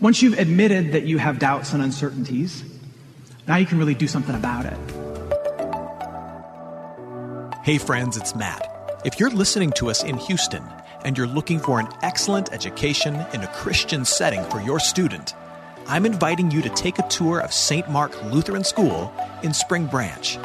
Once 0.00 0.20
you've 0.22 0.38
admitted 0.38 0.92
that 0.92 1.04
you 1.04 1.18
have 1.18 1.38
doubts 1.38 1.72
and 1.72 1.82
uncertainties, 1.82 2.64
now 3.48 3.56
you 3.56 3.66
can 3.66 3.78
really 3.78 3.94
do 3.94 4.06
something 4.06 4.34
about 4.34 4.66
it. 4.66 4.78
Hey, 7.64 7.78
friends, 7.78 8.16
it's 8.16 8.34
Matt. 8.34 8.62
If 9.04 9.18
you're 9.18 9.30
listening 9.30 9.72
to 9.72 9.90
us 9.90 10.04
in 10.04 10.18
Houston, 10.18 10.62
and 11.06 11.16
you're 11.16 11.28
looking 11.28 11.60
for 11.60 11.78
an 11.78 11.86
excellent 12.02 12.52
education 12.52 13.14
in 13.32 13.40
a 13.42 13.46
Christian 13.54 14.04
setting 14.04 14.42
for 14.46 14.60
your 14.60 14.80
student, 14.80 15.34
I'm 15.86 16.04
inviting 16.04 16.50
you 16.50 16.62
to 16.62 16.68
take 16.70 16.98
a 16.98 17.06
tour 17.08 17.38
of 17.38 17.52
St. 17.52 17.88
Mark 17.88 18.20
Lutheran 18.24 18.64
School 18.64 19.14
in 19.44 19.54
Spring 19.54 19.86
Branch. 19.86 20.36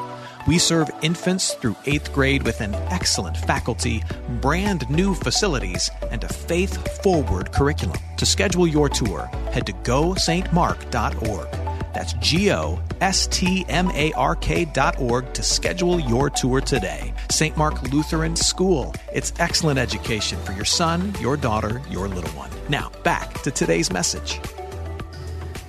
We 0.47 0.57
serve 0.57 0.89
infants 1.01 1.53
through 1.53 1.75
eighth 1.85 2.11
grade 2.13 2.43
with 2.43 2.61
an 2.61 2.73
excellent 2.89 3.37
faculty, 3.37 4.03
brand 4.41 4.89
new 4.89 5.13
facilities, 5.13 5.89
and 6.09 6.23
a 6.23 6.27
faith 6.27 7.01
forward 7.03 7.51
curriculum. 7.51 7.97
To 8.17 8.25
schedule 8.25 8.67
your 8.67 8.89
tour, 8.89 9.25
head 9.51 9.67
to 9.67 9.73
gostmark.org. 9.73 11.47
That's 11.93 12.13
G 12.13 12.51
O 12.51 12.79
S 13.01 13.27
T 13.27 13.65
M 13.67 13.91
A 13.91 14.13
R 14.13 14.35
K 14.35 14.65
dot 14.65 14.99
org 14.99 15.33
to 15.33 15.43
schedule 15.43 15.99
your 15.99 16.29
tour 16.29 16.61
today. 16.61 17.13
St. 17.29 17.55
Mark 17.57 17.81
Lutheran 17.91 18.35
School. 18.35 18.95
It's 19.13 19.33
excellent 19.39 19.77
education 19.77 20.39
for 20.39 20.53
your 20.53 20.65
son, 20.65 21.13
your 21.19 21.37
daughter, 21.37 21.81
your 21.89 22.07
little 22.07 22.31
one. 22.31 22.49
Now, 22.69 22.91
back 23.03 23.41
to 23.43 23.51
today's 23.51 23.91
message. 23.91 24.39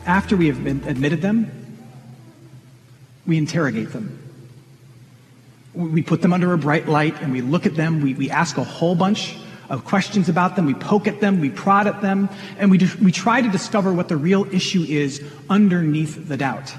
After 0.07 0.37
we 0.37 0.47
have 0.47 0.65
admitted 0.67 1.23
them, 1.23 1.51
we 3.27 3.37
interrogate 3.37 3.93
them. 3.93 4.22
We 5.75 6.03
put 6.03 6.21
them 6.23 6.33
under 6.33 6.53
a 6.53 6.59
bright 6.59 6.89
light 6.89 7.21
and 7.23 7.33
we 7.33 7.41
look 7.41 7.67
at 7.67 7.75
them. 7.75 8.03
We, 8.03 8.15
we 8.15 8.31
ask 8.31 8.59
a 8.59 8.65
whole 8.65 8.95
bunch 8.95 9.37
of 9.73 9.87
questions 9.87 10.29
about 10.29 10.55
them. 10.55 10.67
We 10.67 10.75
poke 10.75 11.09
at 11.09 11.21
them, 11.21 11.41
we 11.41 11.49
prod 11.49 11.87
at 11.87 12.03
them, 12.03 12.29
and 12.59 12.71
we, 12.71 12.79
we 13.01 13.11
try 13.11 13.41
to 13.41 13.49
discover 13.49 13.93
what 13.93 14.09
the 14.09 14.17
real 14.17 14.45
issue 14.55 14.83
is 14.83 15.23
underneath 15.49 16.29
the 16.29 16.37
doubt. 16.37 16.75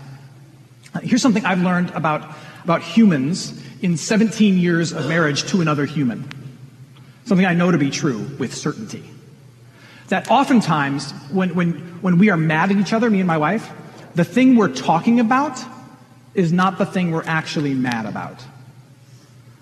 Uh, 0.94 1.00
here's 1.00 1.22
something 1.22 1.44
I've 1.44 1.62
learned 1.62 1.90
about, 1.92 2.36
about 2.64 2.84
humans 2.84 3.60
in 3.82 3.98
17 3.98 4.60
years 4.60 4.92
of 4.92 5.08
marriage 5.08 5.44
to 5.46 5.62
another 5.62 5.86
human. 5.86 6.30
Something 7.26 7.48
I 7.48 7.56
know 7.56 7.72
to 7.72 7.80
be 7.80 7.90
true 7.90 8.20
with 8.38 8.54
certainty. 8.54 9.04
That 10.10 10.30
oftentimes, 10.30 11.12
when, 11.32 11.56
when, 11.56 11.74
when 12.02 12.20
we 12.20 12.30
are 12.30 12.38
mad 12.38 12.70
at 12.70 12.78
each 12.78 12.94
other, 12.94 13.10
me 13.10 13.20
and 13.20 13.28
my 13.28 13.38
wife, 13.38 13.72
the 14.14 14.24
thing 14.24 14.56
we're 14.56 14.74
talking 14.74 15.20
about 15.20 15.60
is 16.36 16.54
not 16.54 16.78
the 16.78 16.86
thing 16.86 17.12
we're 17.12 17.26
actually 17.26 17.74
mad 17.74 18.06
about. 18.06 18.38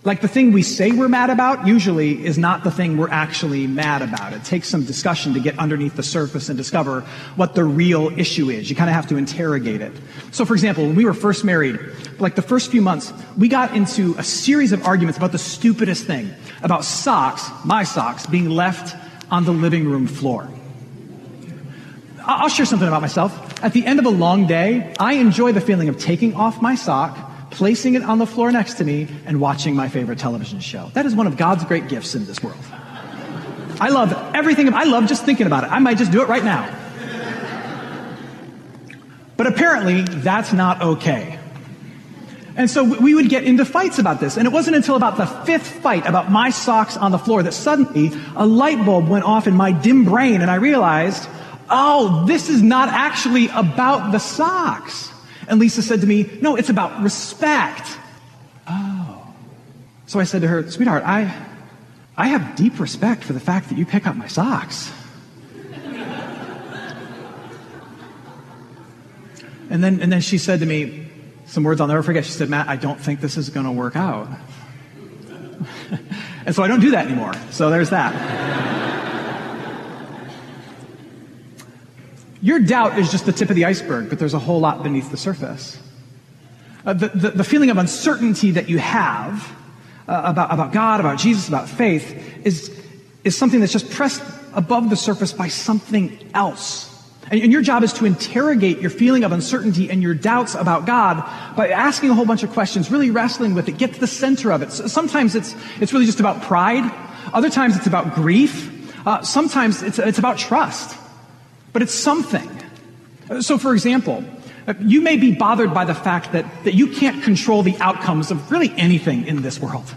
Like 0.03 0.21
the 0.21 0.27
thing 0.27 0.51
we 0.51 0.63
say 0.63 0.91
we're 0.91 1.07
mad 1.07 1.29
about 1.29 1.67
usually 1.67 2.25
is 2.25 2.35
not 2.35 2.63
the 2.63 2.71
thing 2.71 2.97
we're 2.97 3.11
actually 3.11 3.67
mad 3.67 4.01
about. 4.01 4.33
It 4.33 4.43
takes 4.43 4.67
some 4.67 4.83
discussion 4.83 5.35
to 5.35 5.39
get 5.39 5.59
underneath 5.59 5.95
the 5.95 6.01
surface 6.01 6.49
and 6.49 6.57
discover 6.57 7.01
what 7.35 7.53
the 7.53 7.63
real 7.63 8.07
issue 8.19 8.49
is. 8.49 8.67
You 8.67 8.75
kind 8.75 8.89
of 8.89 8.95
have 8.95 9.07
to 9.09 9.17
interrogate 9.17 9.79
it. 9.81 9.93
So 10.31 10.43
for 10.43 10.55
example, 10.55 10.87
when 10.87 10.95
we 10.95 11.05
were 11.05 11.13
first 11.13 11.43
married, 11.43 11.79
like 12.17 12.33
the 12.33 12.41
first 12.41 12.71
few 12.71 12.81
months, 12.81 13.13
we 13.37 13.47
got 13.47 13.75
into 13.75 14.15
a 14.17 14.23
series 14.23 14.71
of 14.71 14.83
arguments 14.87 15.19
about 15.19 15.33
the 15.33 15.37
stupidest 15.37 16.05
thing, 16.05 16.33
about 16.63 16.83
socks, 16.83 17.47
my 17.63 17.83
socks, 17.83 18.25
being 18.25 18.49
left 18.49 18.95
on 19.29 19.45
the 19.45 19.53
living 19.53 19.87
room 19.87 20.07
floor. 20.07 20.49
I'll 22.25 22.49
share 22.49 22.65
something 22.65 22.87
about 22.87 23.01
myself. 23.01 23.63
At 23.63 23.73
the 23.73 23.85
end 23.85 23.99
of 23.99 24.05
a 24.05 24.09
long 24.09 24.47
day, 24.47 24.95
I 24.99 25.13
enjoy 25.13 25.51
the 25.51 25.61
feeling 25.61 25.89
of 25.89 25.99
taking 25.99 26.33
off 26.33 26.59
my 26.59 26.73
sock 26.73 27.30
placing 27.51 27.95
it 27.95 28.03
on 28.03 28.17
the 28.17 28.25
floor 28.25 28.51
next 28.51 28.75
to 28.75 28.83
me, 28.83 29.07
and 29.25 29.39
watching 29.39 29.75
my 29.75 29.87
favorite 29.87 30.19
television 30.19 30.59
show. 30.59 30.89
That 30.93 31.05
is 31.05 31.15
one 31.15 31.27
of 31.27 31.37
God's 31.37 31.63
great 31.65 31.87
gifts 31.87 32.15
in 32.15 32.25
this 32.25 32.41
world. 32.41 32.63
I 33.79 33.89
love 33.89 34.13
everything. 34.35 34.73
I 34.73 34.83
love 34.83 35.07
just 35.07 35.25
thinking 35.25 35.47
about 35.47 35.63
it. 35.63 35.71
I 35.71 35.79
might 35.79 35.97
just 35.97 36.11
do 36.11 36.21
it 36.21 36.27
right 36.27 36.43
now. 36.43 36.77
But 39.37 39.47
apparently, 39.47 40.01
that's 40.03 40.53
not 40.53 40.81
okay. 40.81 41.39
And 42.55 42.69
so 42.69 42.83
we 42.83 43.15
would 43.15 43.29
get 43.29 43.43
into 43.43 43.65
fights 43.65 43.97
about 43.97 44.19
this. 44.19 44.37
And 44.37 44.45
it 44.45 44.51
wasn't 44.51 44.75
until 44.75 44.95
about 44.95 45.17
the 45.17 45.25
fifth 45.25 45.67
fight 45.67 46.05
about 46.05 46.29
my 46.29 46.49
socks 46.49 46.97
on 46.97 47.11
the 47.11 47.17
floor 47.17 47.41
that 47.41 47.53
suddenly 47.53 48.11
a 48.35 48.45
light 48.45 48.85
bulb 48.85 49.07
went 49.07 49.25
off 49.25 49.47
in 49.47 49.55
my 49.55 49.71
dim 49.71 50.05
brain 50.05 50.41
and 50.41 50.51
I 50.51 50.55
realized, 50.55 51.27
oh, 51.69 52.25
this 52.27 52.49
is 52.49 52.61
not 52.61 52.89
actually 52.89 53.47
about 53.47 54.11
the 54.11 54.19
socks. 54.19 55.09
And 55.51 55.59
Lisa 55.59 55.83
said 55.83 55.99
to 56.01 56.07
me, 56.07 56.29
No, 56.41 56.55
it's 56.55 56.69
about 56.69 57.03
respect. 57.03 57.85
Oh. 58.67 59.27
So 60.07 60.17
I 60.19 60.23
said 60.23 60.43
to 60.43 60.47
her, 60.47 60.71
Sweetheart, 60.71 61.03
I, 61.05 61.23
I 62.15 62.27
have 62.27 62.55
deep 62.55 62.79
respect 62.79 63.25
for 63.25 63.33
the 63.33 63.39
fact 63.41 63.67
that 63.67 63.77
you 63.77 63.85
pick 63.85 64.07
up 64.07 64.15
my 64.15 64.27
socks. 64.27 64.93
and 69.69 69.83
then, 69.83 69.99
and 70.01 70.09
then 70.09 70.21
she 70.21 70.37
said 70.37 70.61
to 70.61 70.65
me 70.65 71.09
some 71.47 71.65
words 71.65 71.81
I'll 71.81 71.87
never 71.87 72.01
forget. 72.01 72.23
She 72.23 72.31
said, 72.31 72.49
Matt, 72.49 72.69
I 72.69 72.77
don't 72.77 72.99
think 72.99 73.19
this 73.19 73.35
is 73.35 73.49
going 73.49 73.65
to 73.65 73.73
work 73.73 73.97
out. 73.97 74.29
and 76.45 76.55
so 76.55 76.63
I 76.63 76.69
don't 76.69 76.79
do 76.79 76.91
that 76.91 77.07
anymore. 77.07 77.33
So 77.49 77.69
there's 77.69 77.89
that. 77.89 78.50
Your 82.41 82.59
doubt 82.59 82.97
is 82.97 83.11
just 83.11 83.25
the 83.25 83.31
tip 83.31 83.49
of 83.49 83.55
the 83.55 83.65
iceberg, 83.65 84.09
but 84.09 84.17
there's 84.17 84.33
a 84.33 84.39
whole 84.39 84.59
lot 84.59 84.81
beneath 84.81 85.11
the 85.11 85.17
surface. 85.17 85.79
Uh, 86.85 86.93
the, 86.93 87.09
the, 87.09 87.29
the, 87.29 87.43
feeling 87.43 87.69
of 87.69 87.77
uncertainty 87.77 88.51
that 88.51 88.67
you 88.67 88.79
have 88.79 89.55
uh, 90.07 90.23
about, 90.25 90.51
about 90.51 90.73
God, 90.73 90.99
about 90.99 91.19
Jesus, 91.19 91.47
about 91.47 91.69
faith 91.69 92.43
is, 92.43 92.75
is 93.23 93.37
something 93.37 93.59
that's 93.59 93.71
just 93.71 93.91
pressed 93.91 94.23
above 94.55 94.89
the 94.89 94.95
surface 94.95 95.31
by 95.31 95.47
something 95.47 96.17
else. 96.33 96.87
And, 97.29 97.39
and 97.43 97.51
your 97.51 97.61
job 97.61 97.83
is 97.83 97.93
to 97.93 98.05
interrogate 98.05 98.79
your 98.79 98.89
feeling 98.89 99.23
of 99.23 99.31
uncertainty 99.31 99.91
and 99.91 100.01
your 100.01 100.15
doubts 100.15 100.55
about 100.55 100.87
God 100.87 101.23
by 101.55 101.69
asking 101.69 102.09
a 102.09 102.15
whole 102.15 102.25
bunch 102.25 102.41
of 102.41 102.49
questions, 102.49 102.89
really 102.89 103.11
wrestling 103.11 103.53
with 103.53 103.69
it, 103.69 103.77
get 103.77 103.93
to 103.93 103.99
the 103.99 104.07
center 104.07 104.51
of 104.51 104.63
it. 104.63 104.71
So 104.71 104.87
sometimes 104.87 105.35
it's, 105.35 105.55
it's 105.79 105.93
really 105.93 106.07
just 106.07 106.19
about 106.19 106.41
pride. 106.41 106.91
Other 107.31 107.51
times 107.51 107.77
it's 107.77 107.85
about 107.85 108.15
grief. 108.15 109.07
Uh, 109.07 109.21
sometimes 109.21 109.83
it's, 109.83 109.99
it's 109.99 110.17
about 110.17 110.39
trust. 110.39 110.97
But 111.73 111.81
it's 111.81 111.93
something. 111.93 112.49
So 113.41 113.57
for 113.57 113.73
example, 113.73 114.23
you 114.79 115.01
may 115.01 115.17
be 115.17 115.33
bothered 115.33 115.73
by 115.73 115.85
the 115.85 115.95
fact 115.95 116.33
that, 116.33 116.45
that 116.63 116.73
you 116.73 116.87
can't 116.87 117.23
control 117.23 117.63
the 117.63 117.77
outcomes 117.77 118.31
of 118.31 118.51
really 118.51 118.73
anything 118.77 119.25
in 119.27 119.41
this 119.41 119.59
world. 119.59 119.93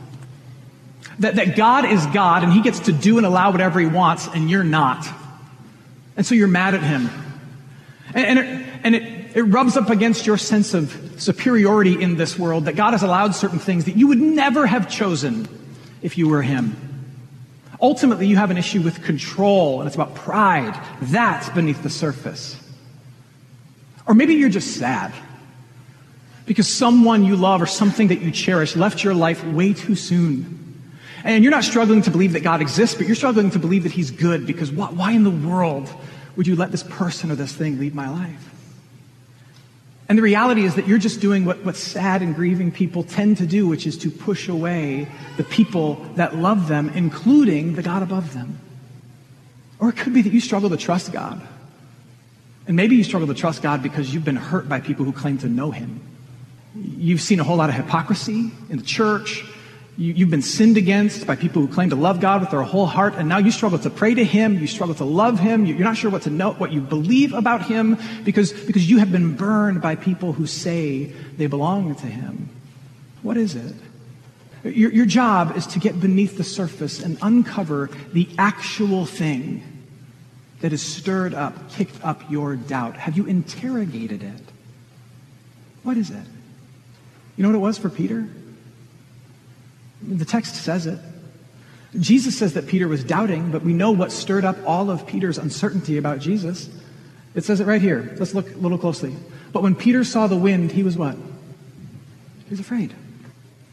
That, 1.18 1.36
that 1.36 1.56
God 1.56 1.84
is 1.84 2.04
God 2.06 2.42
and 2.42 2.52
He 2.52 2.62
gets 2.62 2.80
to 2.80 2.92
do 2.92 3.18
and 3.18 3.26
allow 3.26 3.52
whatever 3.52 3.78
He 3.78 3.86
wants 3.86 4.28
and 4.28 4.50
you're 4.50 4.64
not. 4.64 5.06
And 6.16 6.24
so 6.24 6.34
you're 6.34 6.48
mad 6.48 6.74
at 6.74 6.82
Him. 6.82 7.10
And, 8.14 8.26
and, 8.26 8.38
it, 8.38 8.68
and 8.84 8.94
it, 8.94 9.36
it 9.36 9.42
rubs 9.42 9.76
up 9.76 9.90
against 9.90 10.26
your 10.26 10.38
sense 10.38 10.74
of 10.74 11.14
superiority 11.18 12.00
in 12.00 12.16
this 12.16 12.38
world 12.38 12.64
that 12.64 12.76
God 12.76 12.92
has 12.92 13.02
allowed 13.02 13.34
certain 13.34 13.58
things 13.58 13.84
that 13.84 13.96
you 13.96 14.08
would 14.08 14.20
never 14.20 14.66
have 14.66 14.88
chosen 14.88 15.48
if 16.02 16.18
you 16.18 16.28
were 16.28 16.42
Him. 16.42 16.76
Ultimately, 17.84 18.26
you 18.26 18.36
have 18.36 18.50
an 18.50 18.56
issue 18.56 18.80
with 18.80 19.02
control 19.02 19.80
and 19.80 19.86
it's 19.86 19.94
about 19.94 20.14
pride. 20.14 20.74
That's 21.02 21.50
beneath 21.50 21.82
the 21.82 21.90
surface. 21.90 22.56
Or 24.06 24.14
maybe 24.14 24.36
you're 24.36 24.48
just 24.48 24.78
sad 24.78 25.12
because 26.46 26.66
someone 26.66 27.24
you 27.24 27.36
love 27.36 27.60
or 27.60 27.66
something 27.66 28.08
that 28.08 28.22
you 28.22 28.30
cherish 28.30 28.74
left 28.74 29.04
your 29.04 29.12
life 29.12 29.44
way 29.44 29.74
too 29.74 29.96
soon. 29.96 30.82
And 31.24 31.44
you're 31.44 31.50
not 31.50 31.64
struggling 31.64 32.00
to 32.00 32.10
believe 32.10 32.32
that 32.32 32.42
God 32.42 32.62
exists, 32.62 32.96
but 32.96 33.06
you're 33.06 33.16
struggling 33.16 33.50
to 33.50 33.58
believe 33.58 33.82
that 33.82 33.92
He's 33.92 34.10
good 34.10 34.46
because 34.46 34.72
why, 34.72 34.86
why 34.86 35.12
in 35.12 35.22
the 35.22 35.30
world 35.30 35.90
would 36.36 36.46
you 36.46 36.56
let 36.56 36.70
this 36.70 36.84
person 36.84 37.30
or 37.30 37.34
this 37.34 37.52
thing 37.52 37.78
leave 37.78 37.94
my 37.94 38.08
life? 38.08 38.53
And 40.08 40.18
the 40.18 40.22
reality 40.22 40.64
is 40.64 40.74
that 40.74 40.86
you're 40.86 40.98
just 40.98 41.20
doing 41.20 41.44
what, 41.44 41.64
what 41.64 41.76
sad 41.76 42.20
and 42.20 42.34
grieving 42.34 42.70
people 42.70 43.04
tend 43.04 43.38
to 43.38 43.46
do, 43.46 43.66
which 43.66 43.86
is 43.86 43.96
to 43.98 44.10
push 44.10 44.48
away 44.48 45.08
the 45.36 45.44
people 45.44 45.94
that 46.16 46.36
love 46.36 46.68
them, 46.68 46.90
including 46.90 47.74
the 47.74 47.82
God 47.82 48.02
above 48.02 48.34
them. 48.34 48.58
Or 49.78 49.88
it 49.88 49.96
could 49.96 50.12
be 50.12 50.22
that 50.22 50.32
you 50.32 50.40
struggle 50.40 50.68
to 50.70 50.76
trust 50.76 51.12
God. 51.12 51.40
And 52.66 52.76
maybe 52.76 52.96
you 52.96 53.04
struggle 53.04 53.28
to 53.28 53.34
trust 53.34 53.62
God 53.62 53.82
because 53.82 54.12
you've 54.12 54.24
been 54.24 54.36
hurt 54.36 54.68
by 54.68 54.80
people 54.80 55.04
who 55.04 55.12
claim 55.12 55.38
to 55.38 55.48
know 55.48 55.70
Him. 55.70 56.00
You've 56.74 57.20
seen 57.20 57.40
a 57.40 57.44
whole 57.44 57.56
lot 57.56 57.70
of 57.70 57.76
hypocrisy 57.76 58.50
in 58.68 58.76
the 58.78 58.84
church. 58.84 59.44
You, 59.96 60.24
have 60.24 60.30
been 60.30 60.42
sinned 60.42 60.76
against 60.76 61.24
by 61.24 61.36
people 61.36 61.62
who 61.62 61.72
claim 61.72 61.90
to 61.90 61.96
love 61.96 62.20
God 62.20 62.40
with 62.40 62.50
their 62.50 62.62
whole 62.62 62.86
heart, 62.86 63.14
and 63.14 63.28
now 63.28 63.38
you 63.38 63.52
struggle 63.52 63.78
to 63.78 63.90
pray 63.90 64.12
to 64.14 64.24
Him. 64.24 64.58
You 64.58 64.66
struggle 64.66 64.96
to 64.96 65.04
love 65.04 65.38
Him. 65.38 65.66
You're 65.66 65.78
not 65.78 65.96
sure 65.96 66.10
what 66.10 66.22
to 66.22 66.30
know, 66.30 66.52
what 66.54 66.72
you 66.72 66.80
believe 66.80 67.32
about 67.32 67.66
Him, 67.66 67.96
because, 68.24 68.52
because 68.52 68.90
you 68.90 68.98
have 68.98 69.12
been 69.12 69.36
burned 69.36 69.80
by 69.80 69.94
people 69.94 70.32
who 70.32 70.46
say 70.46 71.04
they 71.36 71.46
belong 71.46 71.94
to 71.94 72.06
Him. 72.06 72.48
What 73.22 73.36
is 73.36 73.54
it? 73.54 73.74
Your, 74.64 74.90
your 74.90 75.06
job 75.06 75.56
is 75.56 75.66
to 75.68 75.78
get 75.78 76.00
beneath 76.00 76.36
the 76.36 76.44
surface 76.44 77.00
and 77.00 77.16
uncover 77.22 77.88
the 78.12 78.28
actual 78.36 79.06
thing 79.06 79.62
that 80.60 80.72
has 80.72 80.82
stirred 80.82 81.34
up, 81.34 81.70
kicked 81.70 82.02
up 82.02 82.28
your 82.30 82.56
doubt? 82.56 82.96
Have 82.96 83.16
you 83.16 83.26
interrogated 83.26 84.22
it? 84.22 84.42
What 85.82 85.96
is 85.98 86.10
it? 86.10 86.26
You 87.36 87.42
know 87.42 87.50
what 87.50 87.56
it 87.56 87.60
was 87.60 87.78
for 87.78 87.90
Peter? 87.90 88.26
The 90.02 90.24
text 90.24 90.56
says 90.56 90.86
it. 90.86 90.98
Jesus 91.98 92.36
says 92.36 92.54
that 92.54 92.66
Peter 92.66 92.88
was 92.88 93.04
doubting, 93.04 93.50
but 93.50 93.62
we 93.62 93.72
know 93.72 93.92
what 93.92 94.10
stirred 94.10 94.44
up 94.44 94.56
all 94.66 94.90
of 94.90 95.06
Peter's 95.06 95.38
uncertainty 95.38 95.96
about 95.96 96.18
Jesus. 96.18 96.68
It 97.34 97.44
says 97.44 97.60
it 97.60 97.66
right 97.66 97.80
here. 97.80 98.14
Let's 98.18 98.34
look 98.34 98.52
a 98.52 98.58
little 98.58 98.78
closely. 98.78 99.14
But 99.52 99.62
when 99.62 99.74
Peter 99.74 100.02
saw 100.02 100.26
the 100.26 100.36
wind, 100.36 100.72
he 100.72 100.82
was 100.82 100.96
what? 100.96 101.14
He 101.14 102.50
was 102.50 102.60
afraid. 102.60 102.92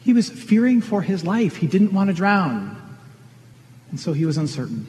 He 0.02 0.14
was 0.14 0.30
fearing 0.30 0.82
for 0.82 1.02
his 1.02 1.24
life. 1.24 1.58
He 1.58 1.68
didn't 1.68 1.94
want 1.94 2.10
to 2.10 2.14
drown. 2.14 2.78
And 3.90 4.00
so 4.00 4.14
he 4.14 4.26
was 4.26 4.38
uncertain. 4.38 4.88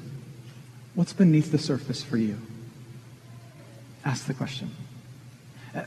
What's 0.94 1.12
beneath 1.12 1.50
the 1.50 1.58
surface 1.58 2.02
for 2.02 2.16
you? 2.16 2.38
Ask 4.04 4.26
the 4.26 4.34
question. 4.34 4.70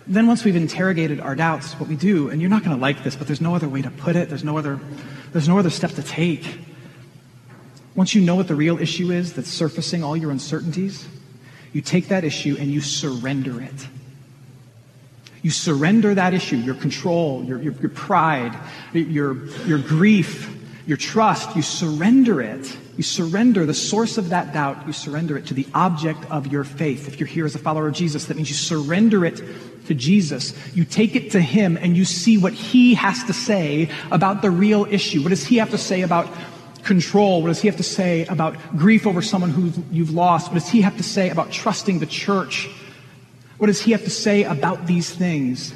Then 0.08 0.26
once 0.26 0.44
we've 0.44 0.56
interrogated 0.56 1.20
our 1.20 1.36
doubts, 1.36 1.74
what 1.80 1.88
we 1.88 1.96
do, 1.96 2.30
and 2.30 2.42
you're 2.42 2.50
not 2.50 2.64
going 2.64 2.76
to 2.76 2.82
like 2.82 3.04
this, 3.04 3.16
but 3.16 3.28
there's 3.28 3.42
no 3.42 3.54
other 3.54 3.70
way 3.70 3.84
to 3.84 3.92
put 3.92 4.16
it. 4.16 4.30
There's 4.30 4.44
no 4.44 4.58
other, 4.58 4.80
there's 5.36 5.50
no 5.50 5.60
other 5.60 5.70
step 5.70 5.92
to 5.92 6.02
take. 6.02 6.60
Once 7.94 8.16
you 8.16 8.22
know 8.22 8.36
what 8.36 8.48
the 8.48 8.56
real 8.56 8.80
issue 8.80 9.12
is 9.12 9.34
that's 9.34 9.50
surfacing 9.50 10.02
all 10.02 10.16
your 10.16 10.32
uncertainties, 10.32 11.06
you 11.74 11.82
take 11.82 12.08
that 12.08 12.24
issue 12.24 12.56
and 12.58 12.72
you 12.72 12.80
surrender 12.80 13.62
it. 13.62 13.88
You 15.42 15.52
surrender 15.52 16.16
that 16.16 16.34
issue, 16.34 16.56
your 16.56 16.76
control, 16.76 17.44
your, 17.44 17.62
your, 17.62 17.74
your 17.74 17.90
pride, 17.90 18.58
your, 18.94 19.48
your 19.66 19.80
grief, 19.80 20.55
your 20.86 20.98
trust. 20.98 21.56
You 21.56 21.62
surrender 21.62 22.42
it 22.42 22.78
you 22.98 23.04
surrender 23.04 23.66
the 23.66 23.74
source 23.74 24.18
of 24.18 24.30
that 24.30 24.54
doubt, 24.54 24.88
you 24.88 24.94
surrender 24.94 25.38
it 25.38 25.48
to 25.48 25.54
the 25.54 25.68
object 25.74 26.24
of 26.32 26.48
your 26.48 26.64
faith. 26.64 27.08
If 27.08 27.20
you're 27.20 27.28
here 27.28 27.46
as 27.46 27.54
a 27.54 27.60
follower 27.60 27.88
of 27.88 27.94
Jesus, 27.94 28.26
that 28.26 28.38
means 28.38 28.50
you 28.50 28.56
surrender 28.56 29.26
it 29.26 29.42
to 29.88 29.94
Jesus. 29.94 30.54
You 30.74 30.86
take 30.86 31.16
it 31.16 31.32
to 31.32 31.42
Him 31.42 31.78
and 31.78 31.98
you 31.98 32.06
see 32.06 32.38
what 32.38 32.54
He 32.54 32.94
has 32.94 33.24
to 33.26 33.34
say 33.34 33.90
about 34.12 34.42
the 34.42 34.50
real 34.50 34.86
issue. 34.86 35.22
What 35.22 35.30
does 35.30 35.46
He 35.46 35.58
have 35.58 35.72
to 35.72 35.78
say 35.78 36.04
about 36.04 36.30
control? 36.84 37.42
What 37.42 37.50
does 37.50 37.62
He 37.62 37.68
have 37.68 37.78
to 37.78 37.84
say 37.84 38.26
about 38.28 38.56
grief 38.78 39.06
over 39.06 39.22
someone 39.22 39.50
who 39.50 39.74
you've 39.92 40.14
lost? 40.14 40.48
What 40.48 40.56
does 40.56 40.70
He 40.70 40.82
have 40.82 40.96
to 40.96 41.04
say 41.04 41.30
about 41.30 41.52
trusting 41.52 42.00
the 42.00 42.06
church? 42.06 42.70
What 43.58 43.68
does 43.68 43.82
He 43.82 43.92
have 43.92 44.06
to 44.06 44.10
say 44.10 44.44
about 44.44 44.88
these 44.88 45.14
things? 45.14 45.74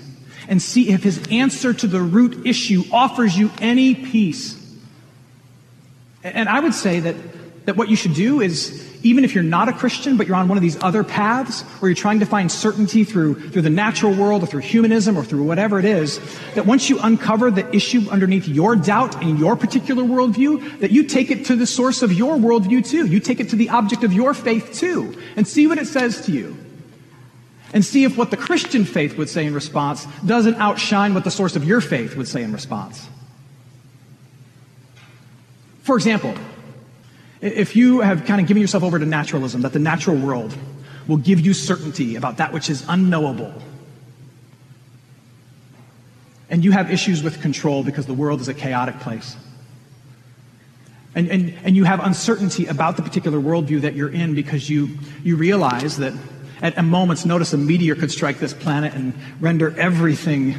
And 0.48 0.62
see 0.62 0.90
if 0.90 1.04
His 1.04 1.22
answer 1.30 1.74
to 1.74 1.86
the 1.86 2.00
root 2.00 2.48
issue 2.48 2.84
offers 2.94 3.38
you 3.38 3.52
any 3.60 3.94
peace 3.94 4.59
and 6.24 6.50
I 6.50 6.60
would 6.60 6.74
say 6.74 7.00
that, 7.00 7.16
that 7.66 7.78
what 7.78 7.90
you 7.90 7.96
should 7.96 8.14
do 8.14 8.42
is, 8.42 8.86
even 9.04 9.24
if 9.24 9.34
you're 9.34 9.44
not 9.44 9.70
a 9.70 9.74
Christian, 9.74 10.18
but 10.18 10.28
you're 10.28 10.36
on 10.36 10.50
one 10.50 10.58
of 10.58 10.62
these 10.62 10.82
other 10.84 11.04
paths 11.04 11.62
where 11.62 11.90
you're 11.90 11.96
trying 11.96 12.20
to 12.20 12.26
find 12.26 12.52
certainty 12.52 13.06
through, 13.06 13.50
through 13.52 13.62
the 13.62 13.70
natural 13.70 14.14
world 14.14 14.44
or 14.44 14.46
through 14.46 14.62
humanism 14.62 15.18
or 15.18 15.24
through 15.24 15.44
whatever 15.44 15.80
it 15.80 15.86
is, 15.86 16.20
that 16.56 16.66
once 16.66 16.90
you 16.90 17.00
uncover 17.00 17.50
the 17.50 17.74
issue 17.74 18.10
underneath 18.10 18.48
your 18.48 18.76
doubt 18.76 19.22
in 19.24 19.38
your 19.38 19.56
particular 19.56 20.04
worldview, 20.04 20.80
that 20.80 20.92
you 20.92 21.04
take 21.04 21.32
it 21.32 21.46
to 21.46 21.56
the 21.56 21.66
source 21.66 22.02
of 22.02 22.12
your 22.12 22.36
worldview 22.36 22.86
too. 22.86 23.06
You 23.06 23.22
take 23.22 23.40
it 23.40 23.50
to 23.50 23.56
the 23.56 23.70
object 23.70 24.04
of 24.04 24.12
your 24.12 24.34
faith 24.34 24.74
too. 24.74 25.18
And 25.38 25.48
see 25.48 25.68
what 25.68 25.78
it 25.78 25.88
says 25.88 26.26
to 26.26 26.34
you. 26.34 26.58
And 27.72 27.86
see 27.86 28.04
if 28.04 28.18
what 28.18 28.32
the 28.32 28.38
Christian 28.38 28.84
faith 28.84 29.18
would 29.18 29.30
say 29.30 29.46
in 29.46 29.54
response 29.54 30.06
doesn't 30.26 30.56
outshine 30.56 31.14
what 31.14 31.24
the 31.24 31.32
source 31.32 31.56
of 31.56 31.64
your 31.64 31.82
faith 31.82 32.16
would 32.18 32.28
say 32.28 32.44
in 32.44 32.52
response. 32.52 33.08
For 35.90 35.96
example, 35.96 36.36
if 37.42 37.76
you 37.76 38.02
have 38.02 38.26
kind 38.26 38.40
of 38.40 38.46
given 38.46 38.62
yourself 38.62 38.84
over 38.84 39.00
to 39.00 39.08
naturalism, 39.08 39.62
that 39.62 39.74
the 39.74 39.80
natural 39.80 40.16
world 40.16 40.56
will 41.08 41.18
give 41.18 41.40
you 41.40 41.52
certainty 41.56 42.16
about 42.16 42.38
that 42.38 42.54
which 42.54 42.70
is 42.70 42.86
unknowable, 42.88 43.52
and 46.48 46.64
you 46.64 46.70
have 46.74 46.92
issues 46.92 47.24
with 47.24 47.42
control 47.42 47.84
because 47.84 48.06
the 48.06 48.14
world 48.14 48.40
is 48.40 48.48
a 48.48 48.54
chaotic 48.54 49.00
place, 49.00 49.36
and, 51.16 51.28
and, 51.28 51.58
and 51.64 51.76
you 51.76 51.86
have 51.86 52.06
uncertainty 52.06 52.68
about 52.68 52.96
the 52.96 53.02
particular 53.02 53.40
worldview 53.40 53.82
that 53.82 53.96
you're 53.96 54.14
in 54.14 54.36
because 54.36 54.70
you, 54.70 54.90
you 55.24 55.38
realize 55.38 55.98
that 55.98 56.14
at 56.62 56.78
a 56.78 56.84
moment's 56.84 57.26
notice 57.26 57.52
a 57.54 57.58
meteor 57.58 57.96
could 57.96 58.12
strike 58.12 58.38
this 58.38 58.54
planet 58.54 58.94
and 58.94 59.16
render 59.40 59.76
everything 59.76 60.54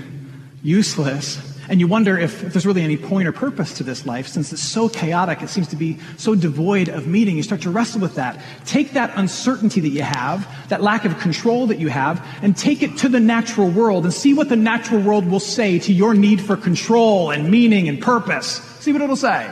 useless, 0.64 1.49
and 1.70 1.78
you 1.78 1.86
wonder 1.86 2.18
if, 2.18 2.42
if, 2.42 2.52
there's 2.52 2.66
really 2.66 2.82
any 2.82 2.96
point 2.96 3.28
or 3.28 3.32
purpose 3.32 3.74
to 3.74 3.84
this 3.84 4.04
life, 4.04 4.26
since 4.26 4.52
it's 4.52 4.60
so 4.60 4.88
chaotic, 4.88 5.40
it 5.40 5.48
seems 5.48 5.68
to 5.68 5.76
be 5.76 5.98
so 6.16 6.34
devoid 6.34 6.88
of 6.88 7.06
meaning. 7.06 7.36
You 7.36 7.44
start 7.44 7.62
to 7.62 7.70
wrestle 7.70 8.00
with 8.00 8.16
that. 8.16 8.42
Take 8.66 8.94
that 8.94 9.12
uncertainty 9.14 9.80
that 9.80 9.90
you 9.90 10.02
have, 10.02 10.68
that 10.68 10.82
lack 10.82 11.04
of 11.04 11.16
control 11.20 11.68
that 11.68 11.78
you 11.78 11.86
have, 11.86 12.26
and 12.42 12.56
take 12.56 12.82
it 12.82 12.98
to 12.98 13.08
the 13.08 13.20
natural 13.20 13.70
world 13.70 14.02
and 14.02 14.12
see 14.12 14.34
what 14.34 14.48
the 14.48 14.56
natural 14.56 15.00
world 15.00 15.30
will 15.30 15.38
say 15.38 15.78
to 15.78 15.92
your 15.92 16.12
need 16.12 16.40
for 16.40 16.56
control 16.56 17.30
and 17.30 17.48
meaning 17.48 17.88
and 17.88 18.02
purpose. 18.02 18.48
See 18.80 18.92
what 18.92 19.00
it'll 19.00 19.14
say. 19.14 19.48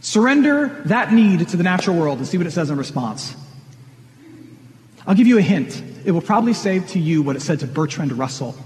Surrender 0.00 0.80
that 0.86 1.12
need 1.12 1.46
to 1.46 1.58
the 1.58 1.62
natural 1.62 1.94
world 1.94 2.20
and 2.20 2.26
see 2.26 2.38
what 2.38 2.46
it 2.46 2.52
says 2.52 2.70
in 2.70 2.78
response. 2.78 3.36
I'll 5.06 5.14
give 5.14 5.26
you 5.26 5.36
a 5.36 5.42
hint. 5.42 5.82
It 6.06 6.12
will 6.12 6.22
probably 6.22 6.54
say 6.54 6.80
to 6.80 6.98
you 6.98 7.20
what 7.20 7.36
it 7.36 7.42
said 7.42 7.60
to 7.60 7.66
Bertrand 7.66 8.12
Russell, 8.12 8.56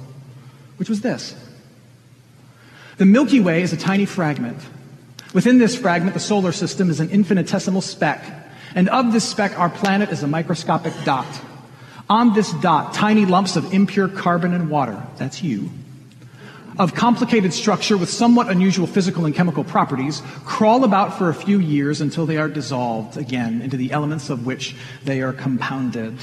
which 0.77 0.89
was 0.89 1.01
this. 1.01 1.35
The 2.97 3.07
Milky 3.07 3.41
Way 3.41 3.63
is 3.63 3.73
a 3.73 3.77
tiny 3.77 4.07
fragment. 4.07 4.59
Within 5.33 5.59
this 5.59 5.75
fragment, 5.75 6.15
the 6.15 6.21
solar 6.21 6.53
system 6.53 6.91
is 6.91 7.01
an 7.01 7.11
infinitesimal 7.11 7.81
speck. 7.81 8.25
And 8.77 8.89
of 8.89 9.13
this 9.13 9.29
speck, 9.29 9.59
our 9.59 9.69
planet 9.69 10.11
is 10.11 10.23
a 10.23 10.29
microscopic 10.29 10.93
dot. 11.05 11.27
On 12.09 12.35
this 12.35 12.53
dot, 12.55 12.95
tiny 12.95 13.25
lumps 13.27 13.57
of 13.57 13.73
impure 13.75 14.09
carbon 14.09 14.55
and 14.55 14.71
water, 14.71 15.03
that's 15.17 15.43
you, 15.43 15.71
of 16.79 16.95
complicated 16.95 17.53
structure 17.53 17.97
with 17.97 18.11
somewhat 18.11 18.49
unusual 18.49 18.87
physical 18.87 19.25
and 19.25 19.35
chemical 19.35 19.65
properties, 19.65 20.23
crawl 20.45 20.85
about 20.85 21.17
for 21.17 21.31
a 21.31 21.35
few 21.35 21.59
years 21.59 22.01
until 22.01 22.27
they 22.27 22.37
are 22.37 22.49
dissolved 22.49 23.17
again 23.17 23.63
into 23.63 23.77
the 23.77 23.91
elements 23.91 24.31
of 24.31 24.47
which 24.47 24.77
they 25.05 25.23
are 25.23 25.33
compounded. 25.33 26.15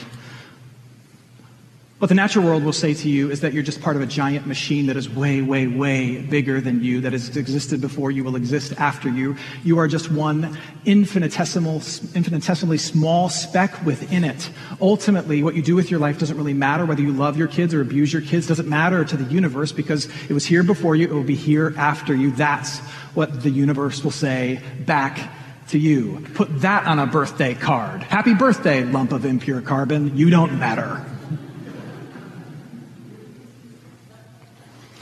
What 2.01 2.07
the 2.07 2.15
natural 2.15 2.43
world 2.43 2.63
will 2.63 2.73
say 2.73 2.95
to 2.95 3.07
you 3.07 3.29
is 3.29 3.41
that 3.41 3.53
you're 3.53 3.61
just 3.61 3.79
part 3.79 3.95
of 3.95 4.01
a 4.01 4.07
giant 4.07 4.47
machine 4.47 4.87
that 4.87 4.97
is 4.97 5.07
way, 5.07 5.43
way, 5.43 5.67
way 5.67 6.17
bigger 6.17 6.59
than 6.59 6.83
you, 6.83 6.99
that 7.01 7.11
has 7.11 7.37
existed 7.37 7.79
before 7.79 8.09
you, 8.09 8.23
will 8.23 8.35
exist 8.35 8.73
after 8.79 9.07
you. 9.07 9.35
You 9.63 9.77
are 9.77 9.87
just 9.87 10.09
one 10.11 10.57
infinitesimal, 10.83 11.75
infinitesimally 12.15 12.79
small 12.79 13.29
speck 13.29 13.85
within 13.85 14.23
it. 14.23 14.49
Ultimately, 14.81 15.43
what 15.43 15.53
you 15.53 15.61
do 15.61 15.75
with 15.75 15.91
your 15.91 15.99
life 15.99 16.17
doesn't 16.17 16.35
really 16.35 16.55
matter. 16.55 16.87
Whether 16.87 17.03
you 17.03 17.11
love 17.11 17.37
your 17.37 17.47
kids 17.47 17.71
or 17.71 17.81
abuse 17.81 18.11
your 18.11 18.23
kids 18.23 18.47
doesn't 18.47 18.67
matter 18.67 19.05
to 19.05 19.15
the 19.15 19.31
universe 19.31 19.71
because 19.71 20.09
it 20.27 20.33
was 20.33 20.43
here 20.43 20.63
before 20.63 20.95
you, 20.95 21.05
it 21.05 21.13
will 21.13 21.21
be 21.21 21.35
here 21.35 21.71
after 21.77 22.15
you. 22.15 22.31
That's 22.31 22.79
what 23.13 23.43
the 23.43 23.51
universe 23.51 24.03
will 24.03 24.09
say 24.09 24.59
back 24.87 25.19
to 25.67 25.77
you. 25.77 26.25
Put 26.33 26.61
that 26.61 26.87
on 26.87 26.97
a 26.97 27.05
birthday 27.05 27.53
card. 27.53 28.01
Happy 28.01 28.33
birthday, 28.33 28.83
lump 28.85 29.11
of 29.11 29.23
impure 29.23 29.61
carbon. 29.61 30.17
You 30.17 30.31
don't 30.31 30.57
matter. 30.57 31.05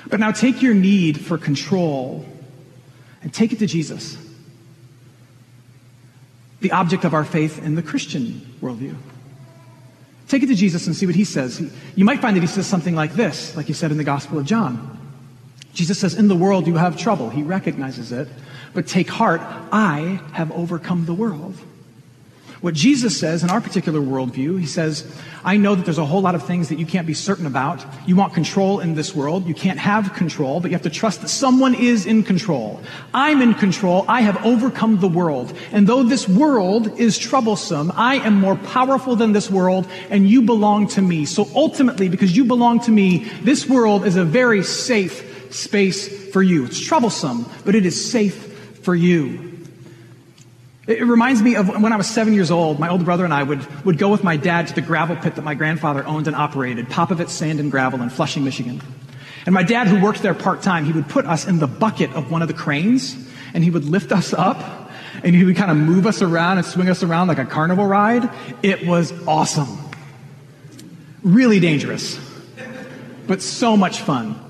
But 0.09 0.19
now 0.19 0.31
take 0.31 0.61
your 0.61 0.73
need 0.73 1.19
for 1.23 1.37
control 1.37 2.25
and 3.21 3.33
take 3.33 3.53
it 3.53 3.59
to 3.59 3.67
Jesus, 3.67 4.17
the 6.61 6.71
object 6.71 7.03
of 7.03 7.13
our 7.13 7.25
faith 7.25 7.63
in 7.63 7.75
the 7.75 7.83
Christian 7.83 8.41
worldview. 8.61 8.95
Take 10.27 10.43
it 10.43 10.47
to 10.47 10.55
Jesus 10.55 10.85
and 10.87 10.95
see 10.95 11.05
what 11.05 11.15
he 11.15 11.23
says. 11.23 11.59
You 11.95 12.05
might 12.05 12.21
find 12.21 12.35
that 12.35 12.41
he 12.41 12.47
says 12.47 12.67
something 12.67 12.95
like 12.95 13.13
this, 13.13 13.55
like 13.57 13.65
he 13.65 13.73
said 13.73 13.91
in 13.91 13.97
the 13.97 14.03
Gospel 14.03 14.37
of 14.37 14.45
John. 14.45 14.97
Jesus 15.73 15.99
says, 15.99 16.13
In 16.13 16.27
the 16.27 16.35
world 16.35 16.67
you 16.67 16.75
have 16.75 16.97
trouble. 16.97 17.29
He 17.29 17.41
recognizes 17.41 18.11
it. 18.11 18.27
But 18.73 18.87
take 18.87 19.09
heart, 19.09 19.41
I 19.71 20.21
have 20.33 20.51
overcome 20.51 21.05
the 21.05 21.13
world. 21.13 21.55
What 22.61 22.73
Jesus 22.73 23.17
says 23.17 23.41
in 23.41 23.49
our 23.49 23.61
particular 23.61 24.01
worldview, 24.01 24.59
he 24.59 24.65
says, 24.65 25.09
I 25.45 25.55
know 25.55 25.75
that 25.75 25.85
there's 25.85 25.97
a 25.97 26.05
whole 26.05 26.21
lot 26.21 26.35
of 26.35 26.45
things 26.45 26.67
that 26.67 26.77
you 26.77 26.85
can't 26.85 27.07
be 27.07 27.13
certain 27.13 27.45
about. 27.45 27.85
You 28.05 28.17
want 28.17 28.33
control 28.33 28.81
in 28.81 28.95
this 28.95 29.15
world. 29.15 29.47
You 29.47 29.53
can't 29.53 29.79
have 29.79 30.13
control, 30.13 30.59
but 30.59 30.69
you 30.69 30.75
have 30.75 30.83
to 30.83 30.89
trust 30.89 31.21
that 31.21 31.29
someone 31.29 31.73
is 31.73 32.05
in 32.05 32.21
control. 32.23 32.81
I'm 33.13 33.41
in 33.41 33.53
control. 33.53 34.03
I 34.09 34.21
have 34.21 34.45
overcome 34.45 34.99
the 34.99 35.07
world. 35.07 35.57
And 35.71 35.87
though 35.87 36.03
this 36.03 36.27
world 36.27 36.99
is 36.99 37.17
troublesome, 37.17 37.93
I 37.95 38.15
am 38.15 38.35
more 38.35 38.57
powerful 38.57 39.15
than 39.15 39.31
this 39.31 39.49
world, 39.49 39.87
and 40.09 40.29
you 40.29 40.41
belong 40.41 40.87
to 40.89 41.01
me. 41.01 41.23
So 41.23 41.47
ultimately, 41.55 42.09
because 42.09 42.35
you 42.35 42.43
belong 42.43 42.81
to 42.81 42.91
me, 42.91 43.19
this 43.41 43.69
world 43.69 44.05
is 44.05 44.17
a 44.17 44.25
very 44.25 44.63
safe 44.63 45.53
space 45.55 46.29
for 46.31 46.43
you. 46.43 46.65
It's 46.65 46.79
troublesome, 46.79 47.45
but 47.63 47.73
it 47.73 47.85
is 47.85 48.11
safe 48.11 48.79
for 48.83 48.95
you. 48.95 49.48
It 50.89 51.05
reminds 51.05 51.43
me 51.43 51.55
of 51.55 51.69
when 51.69 51.93
I 51.93 51.97
was 51.97 52.07
seven 52.07 52.33
years 52.33 52.49
old, 52.49 52.79
my 52.79 52.89
older 52.89 53.03
brother 53.03 53.23
and 53.23 53.31
I 53.31 53.43
would, 53.43 53.85
would 53.85 53.99
go 53.99 54.09
with 54.09 54.23
my 54.23 54.37
dad 54.37 54.69
to 54.69 54.73
the 54.73 54.81
gravel 54.81 55.15
pit 55.15 55.35
that 55.35 55.43
my 55.43 55.53
grandfather 55.53 56.03
owned 56.03 56.25
and 56.25 56.35
operated, 56.35 56.87
Popovits 56.87 57.29
Sand 57.29 57.59
and 57.59 57.69
Gravel 57.69 58.01
in 58.01 58.09
Flushing, 58.09 58.43
Michigan. 58.43 58.81
And 59.45 59.53
my 59.53 59.61
dad, 59.61 59.85
who 59.87 60.01
worked 60.01 60.23
there 60.23 60.33
part 60.33 60.63
time, 60.63 60.85
he 60.85 60.91
would 60.91 61.07
put 61.07 61.27
us 61.27 61.47
in 61.47 61.59
the 61.59 61.67
bucket 61.67 62.11
of 62.13 62.31
one 62.31 62.41
of 62.41 62.47
the 62.47 62.55
cranes 62.55 63.15
and 63.53 63.63
he 63.63 63.69
would 63.69 63.85
lift 63.85 64.11
us 64.11 64.33
up 64.33 64.89
and 65.23 65.35
he 65.35 65.43
would 65.43 65.55
kind 65.55 65.69
of 65.69 65.77
move 65.77 66.07
us 66.07 66.23
around 66.23 66.57
and 66.57 66.65
swing 66.65 66.89
us 66.89 67.03
around 67.03 67.27
like 67.27 67.37
a 67.37 67.45
carnival 67.45 67.85
ride. 67.85 68.27
It 68.63 68.87
was 68.87 69.13
awesome. 69.27 69.77
Really 71.21 71.59
dangerous, 71.59 72.19
but 73.27 73.43
so 73.43 73.77
much 73.77 74.01
fun. 74.01 74.43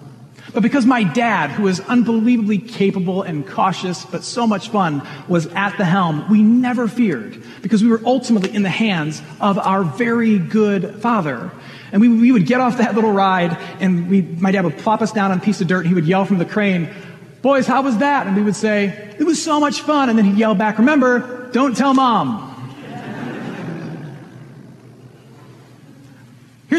But 0.54 0.64
because 0.64 0.86
my 0.86 1.04
dad, 1.04 1.52
who 1.52 1.64
was 1.64 1.80
unbelievably 1.80 2.60
capable 2.60 3.22
and 3.22 3.48
cautious, 3.48 4.06
but 4.06 4.24
so 4.24 4.48
much 4.48 4.70
fun, 4.70 5.08
was 5.28 5.48
at 5.48 5.78
the 5.78 5.86
helm, 5.86 6.30
we 6.30 6.42
never 6.42 6.88
feared 6.88 7.42
because 7.62 7.84
we 7.84 7.90
were 7.90 8.02
ultimately 8.06 8.54
in 8.54 8.64
the 8.64 8.70
hands 8.70 9.22
of 9.40 9.60
our 9.60 9.84
very 9.84 10.40
good 10.40 11.02
father. 11.02 11.52
And 11.92 12.02
we, 12.02 12.10
we 12.10 12.32
would 12.32 12.46
get 12.46 12.62
off 12.62 12.78
that 12.78 12.96
little 12.96 13.12
ride 13.12 13.58
and 13.80 14.10
we, 14.10 14.22
my 14.22 14.52
dad 14.52 14.64
would 14.64 14.78
plop 14.78 15.02
us 15.02 15.12
down 15.12 15.32
on 15.32 15.38
a 15.38 15.42
piece 15.42 15.62
of 15.62 15.68
dirt 15.68 15.80
and 15.80 15.88
he 15.88 15.96
would 15.96 16.08
yell 16.08 16.26
from 16.26 16.38
the 16.38 16.46
crane, 16.46 16.90
boys, 17.42 17.68
how 17.68 17.82
was 17.82 17.98
that? 18.00 18.28
And 18.28 18.36
we 18.36 18.44
would 18.44 18.56
say, 18.56 19.16
it 19.20 19.24
was 19.24 19.42
so 19.42 19.60
much 19.60 19.82
fun. 19.82 20.10
And 20.10 20.18
then 20.18 20.26
he'd 20.26 20.38
yell 20.38 20.56
back, 20.56 20.78
remember, 20.78 21.50
don't 21.52 21.76
tell 21.76 21.94
mom. 21.94 22.49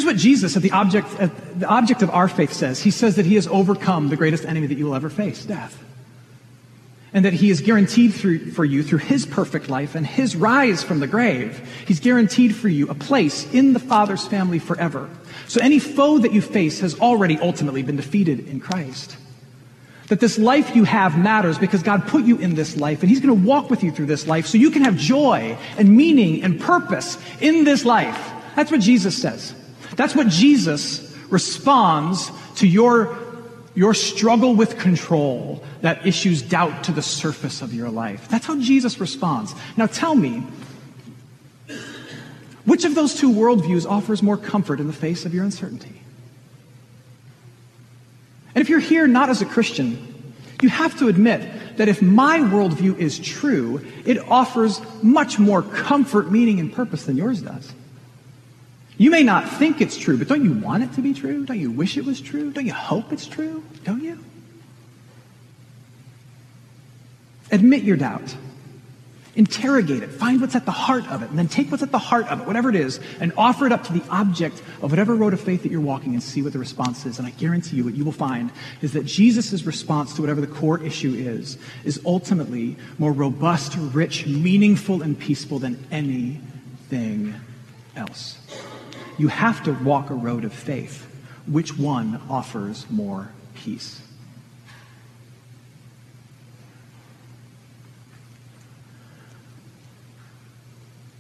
Here's 0.01 0.15
what 0.15 0.17
Jesus, 0.17 0.57
at 0.57 0.63
the 0.63 0.71
object, 0.71 1.09
at 1.21 1.61
the 1.61 1.67
object 1.67 2.01
of 2.01 2.09
our 2.09 2.27
faith, 2.27 2.55
says. 2.55 2.81
He 2.81 2.91
says 2.91 3.17
that 3.17 3.27
he 3.27 3.35
has 3.35 3.47
overcome 3.47 4.09
the 4.09 4.17
greatest 4.17 4.47
enemy 4.47 4.67
that 4.69 4.79
you 4.79 4.87
will 4.87 4.95
ever 4.95 5.11
face, 5.11 5.45
death. 5.45 5.79
And 7.13 7.27
that 7.27 7.35
he 7.35 7.51
is 7.51 7.61
guaranteed 7.61 8.15
through, 8.15 8.53
for 8.53 8.65
you 8.65 8.83
through 8.83 9.01
his 9.01 9.27
perfect 9.27 9.69
life 9.69 9.95
and 9.95 10.07
his 10.07 10.35
rise 10.35 10.83
from 10.83 11.01
the 11.01 11.07
grave. 11.07 11.69
He's 11.87 12.01
guaranteed 12.01 12.57
for 12.57 12.71
you 12.71 12.89
a 12.89 12.95
place 12.95 13.45
in 13.53 13.75
the 13.75 13.79
Father's 13.79 14.27
family 14.27 14.59
forever. 14.59 15.11
So 15.49 15.61
any 15.61 15.79
foe 15.79 16.17
that 16.17 16.33
you 16.33 16.41
face 16.41 16.81
has 16.81 16.99
already 16.99 17.39
ultimately 17.39 17.83
been 17.83 17.97
defeated 17.97 18.49
in 18.49 18.59
Christ. 18.59 19.19
That 20.09 20.21
this 20.21 20.39
life 20.39 20.75
you 20.75 20.85
have 20.85 21.19
matters 21.19 21.59
because 21.59 21.83
God 21.83 22.09
put 22.09 22.25
you 22.25 22.39
in 22.39 22.55
this 22.55 22.79
life 22.79 23.03
and 23.03 23.11
He's 23.11 23.21
going 23.21 23.39
to 23.39 23.47
walk 23.47 23.69
with 23.69 23.85
you 23.85 23.93
through 23.93 24.07
this 24.07 24.27
life 24.27 24.47
so 24.47 24.57
you 24.57 24.71
can 24.71 24.83
have 24.83 24.97
joy 24.97 25.59
and 25.77 25.95
meaning 25.95 26.43
and 26.43 26.59
purpose 26.59 27.19
in 27.43 27.65
this 27.65 27.85
life. 27.85 28.33
That's 28.57 28.71
what 28.71 28.81
Jesus 28.81 29.21
says. 29.21 29.55
That's 29.97 30.15
what 30.15 30.29
Jesus 30.29 31.17
responds 31.31 32.31
to 32.57 32.67
your, 32.67 33.17
your 33.75 33.95
struggle 33.95 34.55
with 34.55 34.79
control 34.79 35.63
that 35.81 36.07
issues 36.07 36.43
doubt 36.43 36.85
to 36.85 36.93
the 36.93 37.03
surface 37.03 37.63
of 37.63 37.73
your 37.73 37.89
life. 37.89 38.29
That's 38.29 38.47
how 38.47 38.59
Jesus 38.61 39.01
responds. 39.01 39.55
Now 39.77 39.87
tell 39.87 40.15
me, 40.15 40.43
which 42.65 42.85
of 42.85 42.95
those 42.95 43.15
two 43.15 43.31
worldviews 43.31 43.89
offers 43.89 44.23
more 44.23 44.37
comfort 44.37 44.81
in 44.81 44.87
the 44.87 44.93
face 44.93 45.25
of 45.25 45.35
your 45.35 45.45
uncertainty? 45.45 46.03
And 48.55 48.63
if 48.63 48.69
you're 48.69 48.81
here 48.81 49.07
not 49.07 49.31
as 49.31 49.41
a 49.43 49.47
Christian, 49.47 50.35
you 50.61 50.69
have 50.69 50.99
to 50.99 51.09
admit 51.09 51.77
that 51.79 51.89
if 51.89 52.03
my 52.03 52.41
worldview 52.41 52.99
is 52.99 53.19
true, 53.19 53.85
it 54.05 54.19
offers 54.29 54.81
much 55.03 55.39
more 55.39 55.63
comfort, 55.63 56.31
meaning, 56.31 56.61
and 56.61 56.73
purpose 56.73 57.05
than 57.05 57.17
yours 57.17 57.41
does. 57.41 57.73
You 59.01 59.11
may 59.11 59.23
not 59.23 59.49
think 59.49 59.81
it's 59.81 59.97
true, 59.97 60.19
but 60.19 60.29
don't 60.29 60.45
you 60.45 60.53
want 60.53 60.83
it 60.83 60.93
to 60.93 61.01
be 61.01 61.15
true? 61.15 61.47
Don't 61.47 61.59
you 61.59 61.71
wish 61.71 61.97
it 61.97 62.05
was 62.05 62.21
true? 62.21 62.51
Don't 62.53 62.67
you 62.67 62.75
hope 62.75 63.15
it's 63.15 63.27
true? 63.27 63.65
Don't 63.83 64.03
you? 64.03 64.23
Admit 67.51 67.83
your 67.83 67.97
doubt. 67.97 68.37
Interrogate 69.35 70.03
it. 70.03 70.11
Find 70.11 70.39
what's 70.43 70.55
at 70.55 70.67
the 70.67 70.71
heart 70.71 71.11
of 71.11 71.23
it. 71.23 71.31
And 71.31 71.39
then 71.39 71.49
take 71.49 71.71
what's 71.71 71.83
at 71.83 71.93
the 71.93 71.99
heart 71.99 72.29
of 72.29 72.43
it, 72.43 72.47
whatever 72.47 72.69
it 72.69 72.77
is, 72.77 73.01
and 73.21 73.33
offer 73.39 73.65
it 73.65 73.73
up 73.73 73.85
to 73.85 73.95
the 73.95 74.03
object 74.11 74.63
of 74.83 74.91
whatever 74.91 75.15
road 75.15 75.33
of 75.33 75.41
faith 75.41 75.63
that 75.63 75.73
you're 75.73 75.81
walking 75.81 76.13
and 76.13 76.23
see 76.23 76.43
what 76.43 76.53
the 76.53 76.59
response 76.59 77.07
is. 77.07 77.19
And 77.19 77.27
I 77.27 77.31
guarantee 77.31 77.77
you 77.77 77.85
what 77.85 77.95
you 77.95 78.05
will 78.05 78.13
find 78.13 78.51
is 78.83 78.93
that 78.93 79.07
Jesus' 79.07 79.65
response 79.65 80.13
to 80.17 80.21
whatever 80.21 80.43
the 80.43 80.47
core 80.47 80.79
issue 80.85 81.15
is, 81.15 81.57
is 81.85 82.03
ultimately 82.05 82.77
more 82.99 83.13
robust, 83.13 83.79
rich, 83.79 84.27
meaningful, 84.27 85.01
and 85.01 85.19
peaceful 85.19 85.59
than 85.59 85.83
anything 85.91 87.35
else. 87.97 88.37
You 89.21 89.29
have 89.29 89.63
to 89.65 89.75
walk 89.75 90.09
a 90.09 90.15
road 90.15 90.47
of 90.47 90.55
faith. 90.55 91.07
Which 91.47 91.77
one 91.77 92.23
offers 92.31 92.89
more 92.89 93.31
peace? 93.55 94.01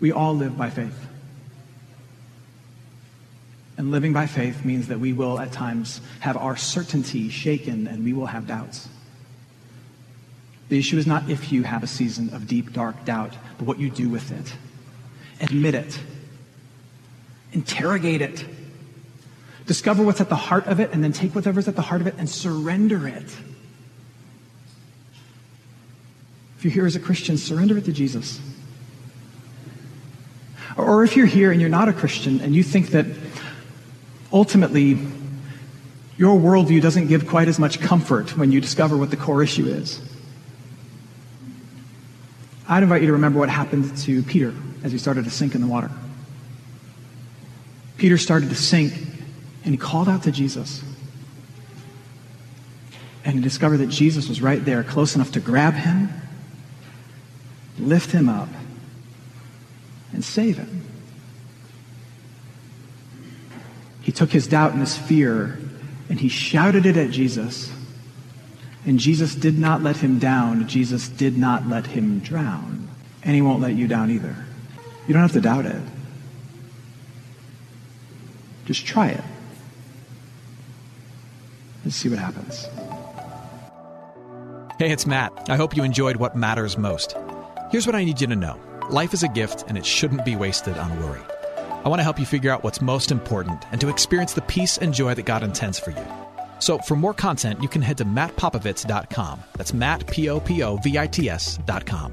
We 0.00 0.12
all 0.12 0.34
live 0.34 0.56
by 0.56 0.70
faith. 0.70 0.98
And 3.76 3.90
living 3.90 4.14
by 4.14 4.26
faith 4.26 4.64
means 4.64 4.88
that 4.88 4.98
we 4.98 5.12
will 5.12 5.38
at 5.38 5.52
times 5.52 6.00
have 6.20 6.38
our 6.38 6.56
certainty 6.56 7.28
shaken 7.28 7.86
and 7.86 8.02
we 8.02 8.14
will 8.14 8.24
have 8.24 8.46
doubts. 8.46 8.88
The 10.70 10.78
issue 10.78 10.96
is 10.96 11.06
not 11.06 11.28
if 11.28 11.52
you 11.52 11.64
have 11.64 11.82
a 11.82 11.86
season 11.86 12.32
of 12.32 12.46
deep, 12.46 12.72
dark 12.72 13.04
doubt, 13.04 13.36
but 13.58 13.66
what 13.66 13.78
you 13.78 13.90
do 13.90 14.08
with 14.08 14.32
it. 14.32 14.54
Admit 15.42 15.74
it 15.74 16.00
Interrogate 17.52 18.22
it. 18.22 18.44
Discover 19.66 20.04
what's 20.04 20.20
at 20.20 20.28
the 20.28 20.36
heart 20.36 20.66
of 20.66 20.80
it, 20.80 20.90
and 20.92 21.02
then 21.02 21.12
take 21.12 21.34
whatever's 21.34 21.68
at 21.68 21.76
the 21.76 21.82
heart 21.82 22.00
of 22.00 22.06
it 22.06 22.14
and 22.18 22.28
surrender 22.28 23.06
it. 23.06 23.36
If 26.58 26.64
you're 26.64 26.72
here 26.72 26.86
as 26.86 26.94
a 26.94 27.00
Christian, 27.00 27.38
surrender 27.38 27.78
it 27.78 27.86
to 27.86 27.92
Jesus. 27.92 28.38
Or 30.76 31.04
if 31.04 31.16
you're 31.16 31.26
here 31.26 31.52
and 31.52 31.60
you're 31.60 31.70
not 31.70 31.88
a 31.88 31.92
Christian 31.92 32.40
and 32.40 32.54
you 32.54 32.62
think 32.62 32.88
that 32.88 33.06
ultimately 34.32 34.98
your 36.18 36.38
worldview 36.38 36.82
doesn't 36.82 37.06
give 37.06 37.26
quite 37.26 37.48
as 37.48 37.58
much 37.58 37.80
comfort 37.80 38.36
when 38.36 38.52
you 38.52 38.60
discover 38.60 38.96
what 38.96 39.10
the 39.10 39.16
core 39.16 39.42
issue 39.42 39.66
is, 39.66 40.00
I'd 42.68 42.82
invite 42.82 43.00
you 43.00 43.06
to 43.06 43.14
remember 43.14 43.38
what 43.38 43.48
happened 43.48 43.96
to 43.98 44.22
Peter 44.22 44.54
as 44.84 44.92
he 44.92 44.98
started 44.98 45.24
to 45.24 45.30
sink 45.30 45.54
in 45.54 45.60
the 45.60 45.66
water. 45.66 45.90
Peter 48.00 48.16
started 48.16 48.48
to 48.48 48.54
sink 48.54 48.94
and 49.62 49.74
he 49.74 49.76
called 49.76 50.08
out 50.08 50.22
to 50.22 50.32
Jesus. 50.32 50.82
And 53.26 53.34
he 53.34 53.42
discovered 53.42 53.76
that 53.76 53.90
Jesus 53.90 54.26
was 54.26 54.40
right 54.40 54.64
there, 54.64 54.82
close 54.82 55.14
enough 55.14 55.32
to 55.32 55.40
grab 55.40 55.74
him, 55.74 56.08
lift 57.78 58.10
him 58.10 58.30
up, 58.30 58.48
and 60.14 60.24
save 60.24 60.56
him. 60.56 60.82
He 64.00 64.12
took 64.12 64.30
his 64.30 64.46
doubt 64.46 64.72
and 64.72 64.80
his 64.80 64.96
fear 64.96 65.58
and 66.08 66.18
he 66.18 66.30
shouted 66.30 66.86
it 66.86 66.96
at 66.96 67.10
Jesus. 67.10 67.70
And 68.86 68.98
Jesus 68.98 69.34
did 69.34 69.58
not 69.58 69.82
let 69.82 69.98
him 69.98 70.18
down. 70.18 70.66
Jesus 70.66 71.06
did 71.06 71.36
not 71.36 71.68
let 71.68 71.88
him 71.88 72.20
drown. 72.20 72.88
And 73.22 73.34
he 73.34 73.42
won't 73.42 73.60
let 73.60 73.74
you 73.74 73.86
down 73.86 74.10
either. 74.10 74.34
You 75.06 75.12
don't 75.12 75.20
have 75.20 75.32
to 75.32 75.42
doubt 75.42 75.66
it. 75.66 75.82
Just 78.70 78.87
try 78.87 79.09
it. 79.09 79.24
Let's 81.85 81.96
see 81.96 82.09
what 82.09 82.20
happens. 82.20 82.68
Hey, 84.78 84.92
it's 84.92 85.09
Matt. 85.09 85.33
I 85.48 85.56
hope 85.56 85.76
you 85.76 85.83
enjoyed 85.83 86.14
what 86.14 86.37
matters 86.37 86.78
most. 86.78 87.16
Here's 87.72 87.85
what 87.85 87.96
I 87.96 88.04
need 88.04 88.20
you 88.20 88.28
to 88.28 88.37
know 88.37 88.61
life 88.88 89.12
is 89.12 89.24
a 89.24 89.28
gift, 89.28 89.64
and 89.66 89.76
it 89.76 89.85
shouldn't 89.85 90.24
be 90.24 90.37
wasted 90.37 90.78
on 90.78 91.02
worry. 91.02 91.20
I 91.85 91.88
want 91.88 91.98
to 91.98 92.04
help 92.04 92.20
you 92.20 92.24
figure 92.24 92.52
out 92.52 92.62
what's 92.62 92.80
most 92.80 93.11
important 93.11 93.64
and 93.72 93.80
to 93.80 93.88
experience 93.88 94.35
the 94.35 94.42
peace 94.42 94.78
and 94.78 94.94
joy 94.94 95.14
that 95.14 95.26
God 95.26 95.42
intends 95.42 95.80
for 95.80 95.90
you. 95.90 96.06
So, 96.61 96.78
for 96.78 96.94
more 96.94 97.12
content, 97.12 97.61
you 97.61 97.68
can 97.68 97.83
head 97.83 97.98
to 97.98 98.04
mattpopovits.com. 98.04 99.40
That's 99.56 99.74
Matt, 99.74 100.06
P 100.06 100.28
O 100.28 100.38
P 100.38 100.62
O 100.62 100.76
V 100.76 100.96
I 100.96 101.09
T 101.09 101.28
S.com. 101.28 102.12